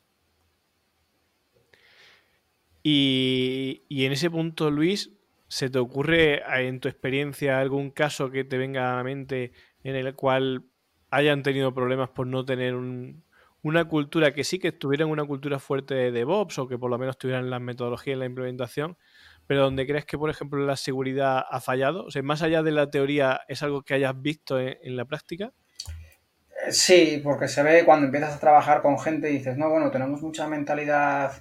[2.82, 5.12] Y, y en ese punto, Luis,
[5.48, 9.52] ¿se te ocurre en tu experiencia algún caso que te venga a la mente
[9.82, 10.64] en el cual
[11.10, 13.24] hayan tenido problemas por no tener un,
[13.66, 16.98] una cultura que sí que estuvieran una cultura fuerte de DevOps o que por lo
[16.98, 18.96] menos tuvieran la metodología y la implementación,
[19.48, 22.04] pero donde crees que, por ejemplo, la seguridad ha fallado?
[22.04, 25.52] O sea, más allá de la teoría, ¿es algo que hayas visto en, la práctica?
[26.64, 29.90] Eh, sí, porque se ve cuando empiezas a trabajar con gente y dices, no, bueno,
[29.90, 31.32] tenemos mucha mentalidad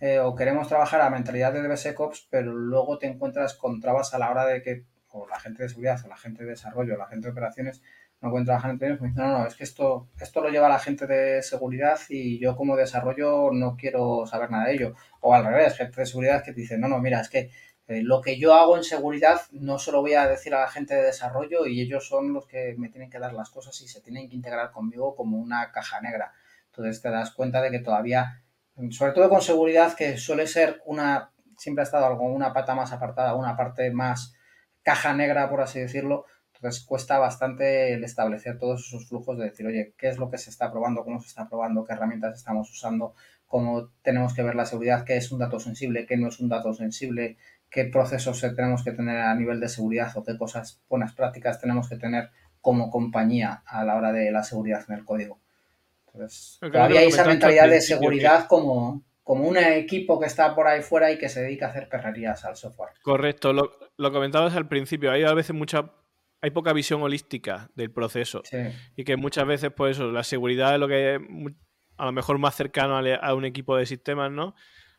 [0.00, 4.20] eh, o queremos trabajar a mentalidad de DevSecOps, pero luego te encuentras con trabas a
[4.20, 7.08] la hora de que o la gente de seguridad o la gente de desarrollo, la
[7.08, 7.82] gente de operaciones
[8.22, 10.78] no pueden trabajar entre me dicen, no, no, es que esto, esto lo lleva la
[10.78, 14.94] gente de seguridad y yo como desarrollo no quiero saber nada de ello.
[15.20, 17.50] O al revés, gente de seguridad que te dice, no, no, mira, es que
[17.88, 20.68] eh, lo que yo hago en seguridad no se lo voy a decir a la
[20.68, 23.88] gente de desarrollo y ellos son los que me tienen que dar las cosas y
[23.88, 26.32] se tienen que integrar conmigo como una caja negra.
[26.66, 28.40] Entonces te das cuenta de que todavía,
[28.90, 32.92] sobre todo con seguridad, que suele ser una, siempre ha estado algo, una pata más
[32.92, 34.36] apartada, una parte más
[34.84, 36.24] caja negra, por así decirlo,
[36.62, 40.38] entonces cuesta bastante el establecer todos esos flujos de decir, oye, ¿qué es lo que
[40.38, 41.02] se está probando?
[41.02, 41.84] ¿Cómo se está probando?
[41.84, 43.14] ¿Qué herramientas estamos usando?
[43.48, 45.04] ¿Cómo tenemos que ver la seguridad?
[45.04, 46.06] ¿Qué es un dato sensible?
[46.06, 47.36] ¿Qué no es un dato sensible?
[47.68, 51.88] ¿Qué procesos tenemos que tener a nivel de seguridad o qué cosas, buenas prácticas tenemos
[51.88, 55.40] que tener como compañía a la hora de la seguridad en el código?
[56.06, 60.80] Entonces, todavía hay esa mentalidad de seguridad como, como un equipo que está por ahí
[60.80, 62.90] fuera y que se dedica a hacer perrerías al software.
[63.02, 65.90] Correcto, lo, lo comentabas al principio, hay a veces mucha
[66.42, 68.42] hay poca visión holística del proceso.
[68.96, 71.20] Y que muchas veces, pues eso, la seguridad es lo que es
[71.96, 74.56] a lo mejor más cercano a, un equipo de sistemas, ¿no?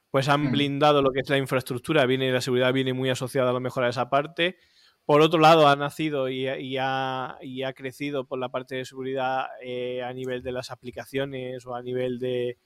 [0.10, 0.52] Pues han hmm.
[0.52, 3.84] blindado lo que es la infraestructura, viene, la seguridad viene muy asociada a lo mejor
[3.84, 4.58] a esa parte.
[5.06, 7.38] Por otro lado, ha nacido y, ha,
[7.76, 12.20] crecido por la parte de seguridad eh, a nivel de las aplicaciones o a nivel
[12.20, 12.58] de,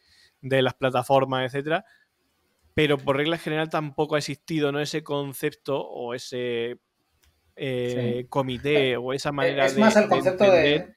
[0.42, 1.84] de las plataformas, etcétera.
[2.76, 4.80] Pero por regla general tampoco ha existido ¿no?
[4.80, 6.78] ese concepto o ese
[7.58, 10.95] eh, comité o esa manera es más el concepto de,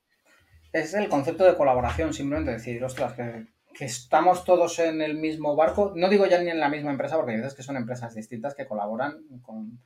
[0.72, 3.46] es el concepto de colaboración simplemente decir ostras que,
[3.84, 7.32] estamos todos en el mismo barco no digo ya ni en la misma empresa porque
[7.32, 9.80] hay veces que son empresas distintas que colaboran con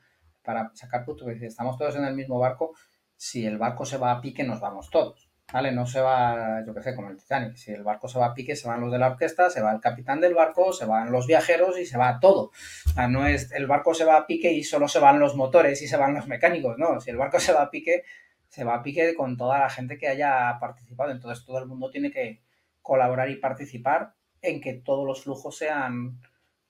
[0.45, 1.27] para sacar puntos.
[1.41, 2.75] Estamos todos en el mismo barco.
[3.17, 5.24] Si el barco se va a pique, nos vamos todos.
[5.53, 5.73] ¿Vale?
[5.73, 7.55] No se va, yo qué sé, como el Titanic.
[7.57, 9.73] Si el barco se va a pique, se van los de la orquesta, se va
[9.73, 12.51] el capitán del barco, se van los viajeros y se va todo.
[12.87, 15.37] O sea, no es el barco se va a pique y solo se van los
[15.37, 16.79] motores y se van los mecánicos.
[16.79, 18.05] No, si el barco se va a pique,
[18.49, 21.11] se va a pique con toda la gente que haya participado.
[21.13, 22.43] Entonces todo el mundo tiene que
[22.83, 26.21] colaborar y participar en que todos los flujos sean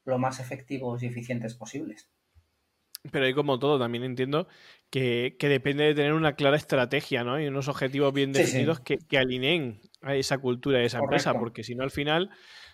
[0.05, 2.09] lo más efectivos y eficientes posibles.
[3.11, 4.48] Pero ahí como todo, también entiendo
[4.90, 7.40] que, depende de tener una clara estrategia, ¿no?
[7.40, 11.74] Y unos objetivos bien definidos Que, alineen a esa cultura de esa empresa, porque si
[11.74, 12.30] no al final,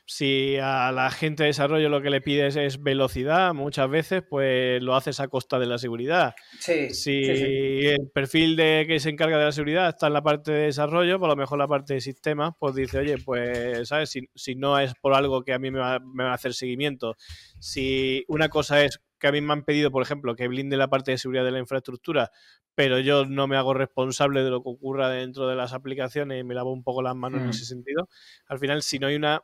[0.07, 4.83] si a la gente de desarrollo lo que le pides es velocidad, muchas veces pues
[4.83, 6.35] lo haces a costa de la seguridad.
[6.59, 10.53] Sí, si el perfil de que se encarga de la seguridad está en la parte
[10.53, 14.12] de desarrollo, por lo mejor la parte de sistemas, pues dice, oye, pues, ¿sabes?
[14.35, 17.16] Si, no es por algo que a mí me va, me va a hacer seguimiento,
[17.61, 20.89] si una cosa es que a mí me han pedido, por ejemplo, que blinde la
[20.89, 22.31] parte de seguridad de la infraestructura,
[22.75, 26.45] pero yo no me hago responsable de lo que ocurra dentro de las aplicaciones y
[26.45, 27.51] me lavo un poco las manos en mm.
[27.51, 28.09] ese sentido.
[28.47, 29.43] Al final, si no hay una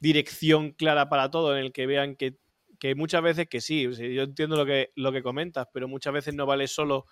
[0.00, 2.36] dirección clara para todo en el que vean que,
[2.96, 6.44] muchas veces que sí, yo entiendo lo que, lo que comentas, pero muchas veces no
[6.44, 7.06] vale solo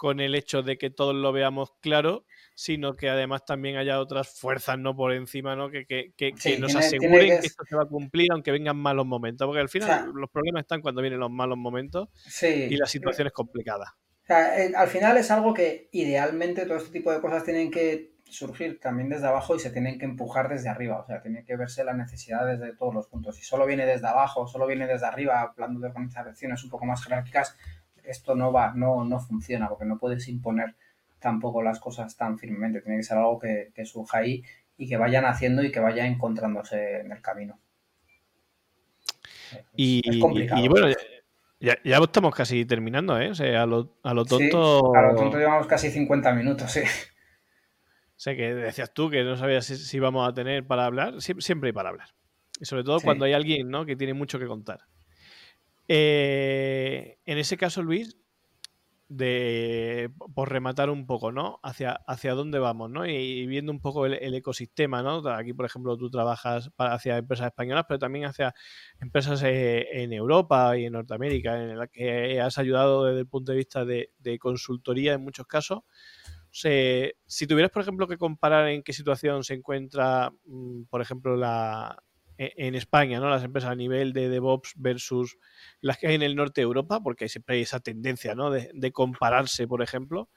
[0.00, 2.24] con el hecho de que todos lo veamos claro,
[2.54, 5.68] sino que además también haya otras fuerzas no por encima, ¿no?
[5.70, 6.14] Que,
[6.58, 7.46] nos aseguren que...
[7.46, 10.80] esto se va a cumplir aunque vengan malos momentos, porque al final los problemas están
[10.80, 12.08] cuando vienen los malos momentos
[12.40, 13.94] y la situación es complicada.
[14.26, 18.80] Eh, al final es algo que idealmente todo este tipo de cosas tienen que surgir
[18.80, 21.84] también desde abajo y se tienen que empujar desde arriba, o sea, tiene que verse
[21.84, 23.36] la necesidad desde todos los puntos.
[23.36, 27.04] Si solo viene desde abajo, solo viene desde arriba, hablando de organizaciones un poco más
[27.04, 27.54] jerárquicas,
[28.04, 30.74] esto no va, no, no funciona, porque no puedes imponer
[31.18, 32.80] tampoco las cosas tan firmemente.
[32.80, 34.42] Tiene que ser algo que, surja ahí
[34.76, 37.58] y que vayan haciendo y que vaya encontrándose en el camino.
[39.76, 40.88] y, bueno,
[41.60, 43.30] ya, estamos casi terminando, ¿eh?
[43.30, 44.94] O sea, a lo, a lo tonto.
[44.94, 46.80] a lo tonto llevamos casi 50 minutos, sí.
[46.80, 51.20] O sea, que decías tú que no sabías si, si vamos a tener para hablar.
[51.20, 52.08] siempre hay para hablar.
[52.60, 53.86] Y sobre todo cuando hay alguien ¿no?
[53.86, 54.80] que tiene mucho que contar.
[55.92, 58.16] Eh, en ese caso, Luis,
[59.08, 61.58] de, por rematar un poco, ¿no?
[61.64, 63.06] Hacia, hacia dónde vamos, ¿no?
[63.06, 65.16] Y, viendo un poco el, ecosistema, ¿no?
[65.30, 68.54] Aquí, por ejemplo, tú trabajas hacia empresas españolas, pero también hacia
[69.00, 73.50] empresas eh, en Europa y en Norteamérica, en las que has ayudado desde el punto
[73.50, 75.80] de vista de, consultoría en muchos casos.
[76.52, 82.00] si tuvieras, por ejemplo, que comparar en qué situación se encuentra, mm, por ejemplo, la,
[82.40, 83.28] en España, ¿no?
[83.28, 85.36] Las empresas a nivel de DevOps versus
[85.82, 88.50] las que hay en el norte de Europa, porque siempre hay esa tendencia, ¿no?
[88.50, 90.30] De, compararse, por ejemplo.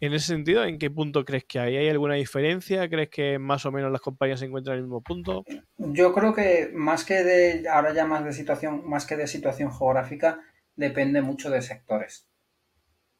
[0.00, 1.76] En ese sentido, ¿en qué punto crees que hay?
[1.76, 2.88] ¿Hay alguna diferencia?
[2.88, 5.44] ¿Crees que más o menos las compañías se encuentran en el mismo punto?
[5.76, 9.72] Yo creo que más que de, ahora ya más de situación, más que de situación
[9.72, 10.40] geográfica,
[10.74, 12.28] depende mucho de sectores.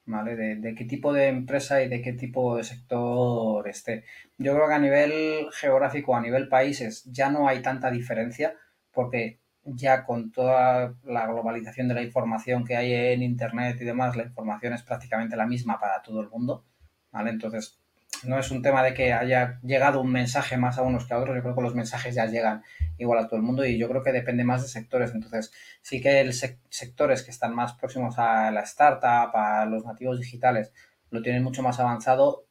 [0.08, 0.36] ¿Vale?
[0.36, 4.04] De, qué tipo de empresa y de qué tipo de sector esté.
[4.38, 8.54] Yo creo que a nivel geográfico, a nivel países, ya no hay tanta diferencia
[8.92, 14.16] porque ya con toda la globalización de la información que hay en Internet y demás,
[14.16, 16.64] la información es prácticamente la misma para todo el mundo,
[17.12, 17.30] ¿vale?
[17.30, 17.78] Entonces,
[18.24, 21.18] no es un tema de que haya llegado un mensaje más a unos que a
[21.18, 22.62] otros, yo creo que los mensajes ya llegan
[22.98, 25.12] igual a todo el mundo y yo creo que depende más de sectores.
[25.14, 25.52] Entonces,
[25.82, 30.72] sí que el sectores que están más próximos a la startup, a los nativos digitales,
[31.10, 32.44] lo tienen mucho más avanzado.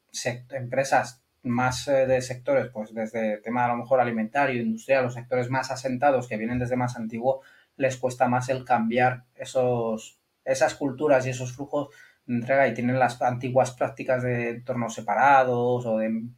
[0.50, 5.50] empresas más eh, de sectores, pues desde tema a lo mejor alimentario, industrial, los sectores
[5.50, 7.42] más asentados que vienen desde más antiguo,
[7.78, 11.90] les cuesta más el cambiar esos, esas culturas y esos flujos
[12.28, 16.32] entrega y tienen las antiguas prácticas de entornos separados o de,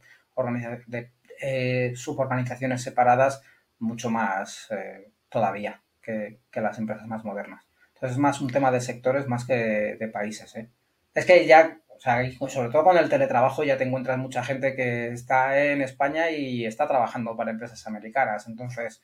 [0.86, 1.10] de
[1.40, 3.42] eh, suborganizaciones separadas
[3.78, 7.64] mucho más eh, todavía que, las empresas más modernas.
[7.94, 10.54] Entonces es más un tema de sectores más que de, países.
[10.56, 10.68] ¿eh?
[11.14, 14.74] Es que ya, o sea, sobre todo con el teletrabajo ya te encuentras mucha gente
[14.74, 18.46] que está en España y está trabajando para empresas americanas.
[18.46, 19.02] Entonces,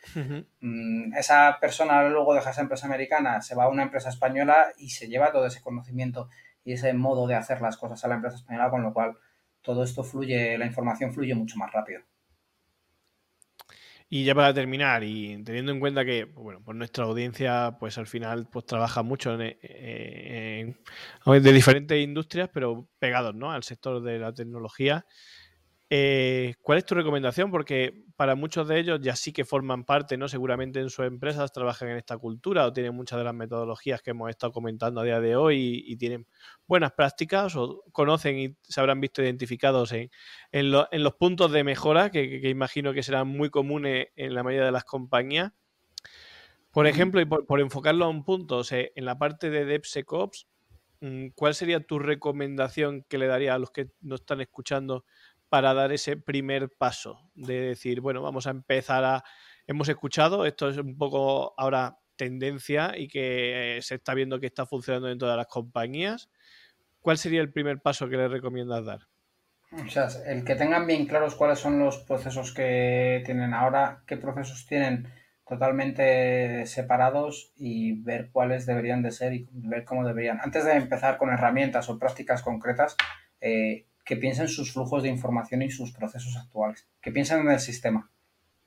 [0.61, 4.91] mm, esa persona luego deja esa empresa americana, se va a una empresa española y
[4.91, 6.28] se lleva todo ese conocimiento
[6.67, 9.17] y ese modo de hacer las cosas a la empresa española, con lo cual
[9.62, 12.03] todo esto fluye, la información fluye mucho más rápido.
[14.09, 18.09] Y ya para terminar, y teniendo en cuenta que, bueno, pues nuestra audiencia, pues al
[18.09, 20.77] final, pues trabaja mucho en,
[21.25, 23.53] de diferentes industrias, pero pegados, ¿no?
[23.53, 25.07] Al sector de la tecnología.
[25.89, 27.51] Eh, ¿Cuál es tu recomendación?
[27.53, 30.26] Porque para muchos de ellos ya sí que forman parte, ¿no?
[30.26, 34.11] Seguramente en sus empresas trabajan en esta cultura o tienen muchas de las metodologías que
[34.11, 36.26] hemos estado comentando a día de hoy y, tienen
[36.66, 40.11] buenas prácticas o conocen y se habrán visto identificados en,
[40.51, 44.72] en, los puntos de mejora que, imagino que serán muy comunes en la mayoría de
[44.72, 45.53] las compañías.
[46.72, 50.49] Por ejemplo, y por, enfocarlo a un punto, en la parte de DevSecOps,
[51.01, 55.05] mm, ¿cuál sería tu recomendación que le daría a los que nos están escuchando
[55.57, 57.31] para dar ese primer paso?
[57.35, 59.25] De decir, bueno, vamos a empezar a...
[59.67, 64.67] Hemos escuchado, esto es un poco ahora tendencia y que se está viendo que está
[64.67, 66.29] funcionando en todas las compañías.
[67.01, 69.01] ¿Cuál sería el primer paso que le recomiendas dar?
[69.73, 74.19] O sea, el que tengan bien claros cuáles son los procesos que tienen ahora, qué
[74.19, 75.11] procesos tienen
[75.49, 80.39] totalmente separados y ver cuáles deberían de ser y ver cómo deberían.
[80.43, 82.95] Antes de empezar con herramientas o prácticas concretas,
[83.41, 87.59] eh, que piensen sus flujos de información y sus procesos actuales, que piensen en el
[87.59, 88.09] sistema,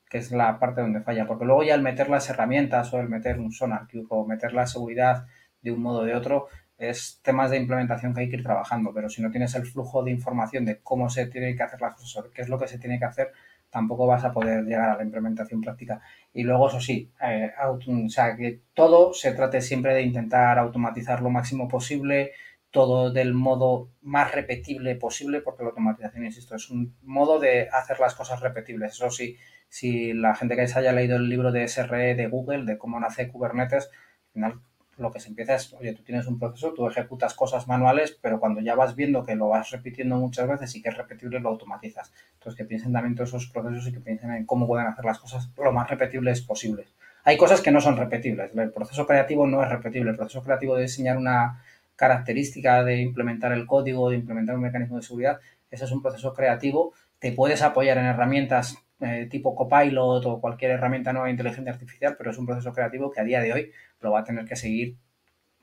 [0.10, 3.08] que es la parte donde falla, porque luego ya el meter las herramientas o el
[3.08, 5.26] meter un sonar o meter la seguridad
[5.62, 8.94] de un modo o de otro, es temas de implementación que hay que ir trabajando,
[8.94, 11.96] pero si no tienes el flujo de información de cómo se tiene que hacer las
[11.96, 13.32] cosas, qué es lo que se tiene que hacer,
[13.70, 16.02] tampoco vas a poder llegar a la implementación práctica.
[16.34, 21.22] Y luego, eso sí, eh, o sea, que todo se trate siempre de intentar automatizar
[21.22, 22.32] lo máximo posible,
[22.72, 27.99] todo del modo más repetible posible, porque la automatización, insisto, es un modo de hacer
[27.99, 28.93] las cosas repetibles.
[28.93, 29.38] Eso sí,
[29.70, 32.99] si la gente que se haya leído el libro de SRE de Google, de cómo
[32.99, 34.61] nace Kubernetes, al final
[34.99, 38.39] lo que se empieza es, oye, tú tienes un proceso, tú ejecutas cosas manuales, pero
[38.39, 41.49] cuando ya vas viendo que lo vas repitiendo muchas veces y que es repetible, lo
[41.49, 42.11] automatizas.
[42.34, 45.20] Entonces, que piensen también todos esos procesos y que piensen en cómo pueden hacer las
[45.20, 46.93] cosas lo más repetibles posibles.
[47.24, 48.55] Hay cosas que no son repetibles.
[48.55, 50.11] El proceso creativo no es repetible.
[50.11, 51.63] El proceso creativo de diseñar una
[52.00, 55.39] característica, de implementar el código, de implementar un mecanismo de seguridad,
[55.70, 56.93] ese es un proceso creativo.
[57.20, 62.16] Te puedes apoyar en herramientas eh, tipo Copilot o cualquier herramienta nueva de inteligencia artificial,
[62.18, 64.56] pero es un proceso creativo que a día de hoy lo va a tener que
[64.56, 64.95] seguir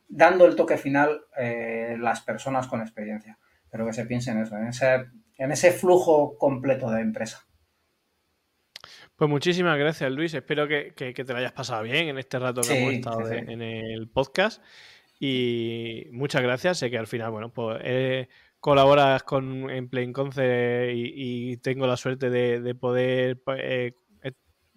[0.08, 3.38] dando el toque final eh, las personas con experiencia.
[3.70, 5.06] Pero que se piense en eso, en ese,
[5.38, 7.46] en ese flujo completo de empresa.
[9.16, 10.34] Pues muchísimas gracias, Luis.
[10.34, 14.08] Espero que, te lo hayas pasado bien en este rato que hemos estado en el
[14.10, 14.62] podcast.
[15.18, 16.78] Y muchas gracias.
[16.78, 18.28] Sé que al final, bueno, pues eh,
[18.60, 23.92] colaboras con en Plain Conce y, tengo la suerte de, poder eh,
[24.22, 24.32] eh,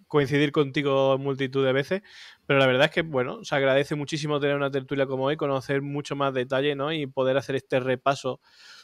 [0.06, 2.02] coincidir contigo multitud de veces,
[2.46, 5.82] pero la verdad es que, bueno, se agradece muchísimo tener una tertulia como hoy, conocer
[5.82, 6.92] mucho más detalle, ¿no?
[6.92, 8.40] Y poder hacer este repaso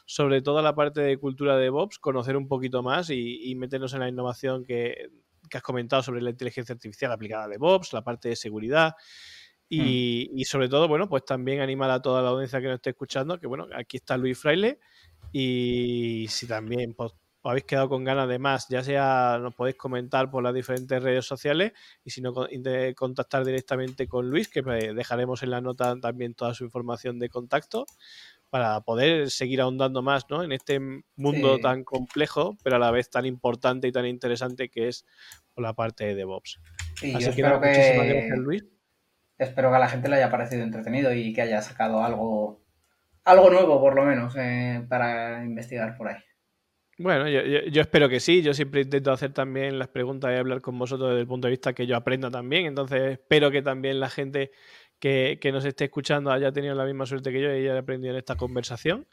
[0.06, 4.00] sobre toda la parte de cultura de DevOps, conocer un poquito más y, meternos en
[4.00, 5.08] la innovación que,
[5.48, 8.94] que, has comentado sobre la inteligencia artificial aplicada a DevOps, la parte de seguridad
[9.70, 10.38] Mm.
[10.38, 13.38] Y, sobre todo, bueno, pues también animar a toda la audiencia que nos esté escuchando,
[13.40, 14.78] que bueno, aquí está Luis Fraile.
[15.32, 19.76] Y si también pues, os habéis quedado con ganas de más, ya sea nos podéis
[19.76, 21.72] comentar por las diferentes redes sociales
[22.04, 22.32] y si no,
[22.94, 27.86] contactar directamente con Luis, que dejaremos en la nota también toda su información de contacto
[28.50, 30.44] para poder seguir ahondando más ¿no?
[30.44, 30.80] en este
[31.16, 35.04] mundo tan complejo, pero a la vez tan importante y tan interesante que es
[35.56, 36.60] la parte de DevOps.
[36.94, 38.75] Así que, muchísimas gracias, Luis
[39.38, 42.62] espero que a la gente le haya parecido entretenido y que haya sacado algo,
[43.24, 46.22] algo nuevo, por lo menos, eh, para investigar por ahí.
[46.98, 48.42] Bueno, yo, espero que sí.
[48.42, 51.50] Yo siempre intento hacer también las preguntas y hablar con vosotros desde el punto de
[51.50, 52.64] vista que yo aprenda también.
[52.64, 54.50] Entonces, espero que también la gente
[54.98, 58.14] que, que nos esté escuchando haya tenido la misma suerte que yo y haya aprendido
[58.14, 59.06] en esta conversación.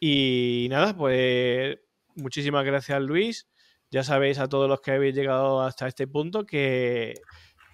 [0.00, 1.78] Y nada, pues
[2.14, 3.46] muchísimas gracias, Luis.
[3.90, 7.14] Ya sabéis a todos los que habéis llegado hasta este punto que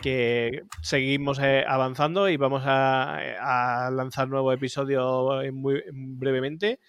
[0.02, 6.80] que seguimos eh, avanzando y vamos a, lanzar nuevos episodios muy brevemente.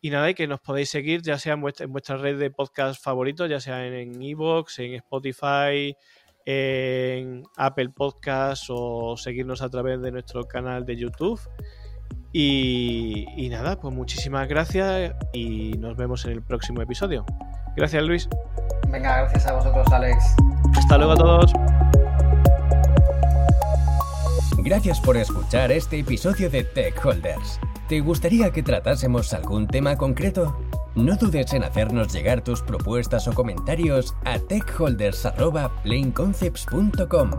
[0.00, 3.48] Y nada, y que nos podéis seguir ya sea en vuestra, red de podcast favoritos,
[3.48, 5.96] ya sea en Evox, en, Spotify,
[6.44, 11.40] en Apple Podcasts o seguirnos a través de nuestro canal de YouTube.
[12.32, 17.24] Y, y, nada, pues muchísimas gracias y nos vemos en el próximo episodio.
[17.76, 18.28] Gracias Luis.
[18.90, 20.36] Venga, gracias a vosotros Alex.
[20.76, 21.52] Hasta luego a todos.
[24.58, 27.58] Gracias por escuchar este episodio de Tech Holders.
[27.88, 30.56] ¿Te gustaría que tratásemos algún tema concreto?
[30.94, 37.30] No dudes en hacernos llegar tus propuestas o comentarios a techholders.planeconcepts.com.